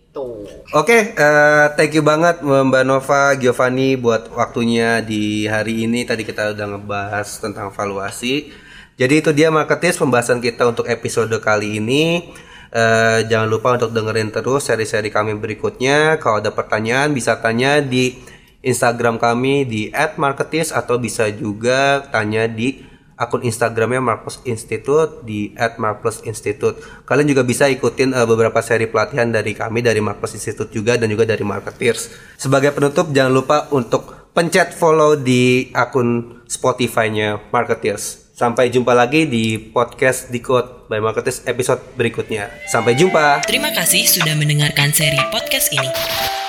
Oke, 0.72 1.12
eh, 1.12 1.66
thank 1.76 1.92
you 1.92 2.00
banget 2.00 2.40
Mbak 2.40 2.84
Nova, 2.88 3.36
Giovanni 3.36 4.00
buat 4.00 4.32
waktunya 4.32 5.04
di 5.04 5.44
hari 5.44 5.84
ini. 5.84 6.08
Tadi 6.08 6.24
kita 6.24 6.56
udah 6.56 6.66
ngebahas 6.72 7.28
tentang 7.36 7.68
valuasi. 7.68 8.48
Jadi 8.96 9.14
itu 9.20 9.30
dia 9.36 9.52
marketis 9.52 10.00
pembahasan 10.00 10.40
kita 10.40 10.64
untuk 10.64 10.88
episode 10.88 11.36
kali 11.44 11.76
ini. 11.84 12.32
Eh, 12.72 13.20
jangan 13.28 13.44
lupa 13.44 13.76
untuk 13.76 13.92
dengerin 13.92 14.32
terus 14.32 14.64
seri-seri 14.64 15.12
kami 15.12 15.36
berikutnya. 15.36 16.16
Kalau 16.16 16.40
ada 16.40 16.48
pertanyaan 16.48 17.12
bisa 17.12 17.36
tanya 17.36 17.84
di 17.84 18.16
Instagram 18.64 19.20
kami 19.20 19.68
di 19.68 19.92
@marketis 20.16 20.72
atau 20.72 20.96
bisa 20.96 21.28
juga 21.28 22.08
tanya 22.08 22.48
di 22.48 22.95
akun 23.16 23.42
Instagramnya 23.42 24.04
Marplus 24.04 24.44
Institute 24.44 25.24
di 25.24 25.56
@marplusinstitute. 25.56 27.04
Kalian 27.08 27.32
juga 27.32 27.42
bisa 27.42 27.66
ikutin 27.66 28.12
eh, 28.12 28.26
beberapa 28.28 28.60
seri 28.60 28.86
pelatihan 28.86 29.32
dari 29.32 29.56
kami 29.56 29.80
dari 29.80 30.04
Marplus 30.04 30.36
Institute 30.36 30.68
juga 30.68 31.00
dan 31.00 31.08
juga 31.08 31.24
dari 31.24 31.42
Marketeers. 31.42 32.12
Sebagai 32.36 32.76
penutup 32.76 33.10
jangan 33.10 33.32
lupa 33.32 33.72
untuk 33.72 34.30
pencet 34.36 34.76
follow 34.76 35.16
di 35.16 35.72
akun 35.72 36.44
Spotify-nya 36.44 37.40
Marketeers. 37.48 38.28
Sampai 38.36 38.68
jumpa 38.68 38.92
lagi 38.92 39.24
di 39.24 39.56
podcast 39.56 40.28
Decode 40.28 40.92
by 40.92 41.00
Marketeers 41.00 41.48
episode 41.48 41.80
berikutnya. 41.96 42.52
Sampai 42.68 42.92
jumpa. 42.92 43.40
Terima 43.48 43.72
kasih 43.72 44.04
sudah 44.04 44.36
mendengarkan 44.36 44.92
seri 44.92 45.16
podcast 45.32 45.72
ini. 45.72 45.88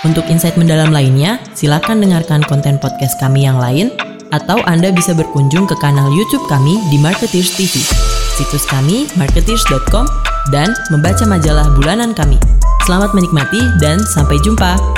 Untuk 0.03 0.27
insight 0.27 0.59
mendalam 0.59 0.91
lainnya, 0.91 1.39
silakan 1.55 2.03
dengarkan 2.03 2.43
konten 2.43 2.75
podcast 2.77 3.15
kami 3.23 3.47
yang 3.47 3.55
lain, 3.55 3.95
atau 4.33 4.59
Anda 4.65 4.89
bisa 4.89 5.13
berkunjung 5.13 5.69
ke 5.69 5.75
kanal 5.77 6.09
YouTube 6.11 6.43
kami 6.49 6.79
di 6.89 6.97
Marketeers 6.99 7.53
TV, 7.55 7.73
situs 8.35 8.65
kami 8.65 9.05
marketeers.com, 9.15 10.07
dan 10.49 10.73
membaca 10.89 11.23
majalah 11.27 11.67
bulanan 11.77 12.15
kami. 12.15 12.39
Selamat 12.87 13.11
menikmati 13.11 13.59
dan 13.83 13.99
sampai 13.99 14.39
jumpa. 14.41 14.96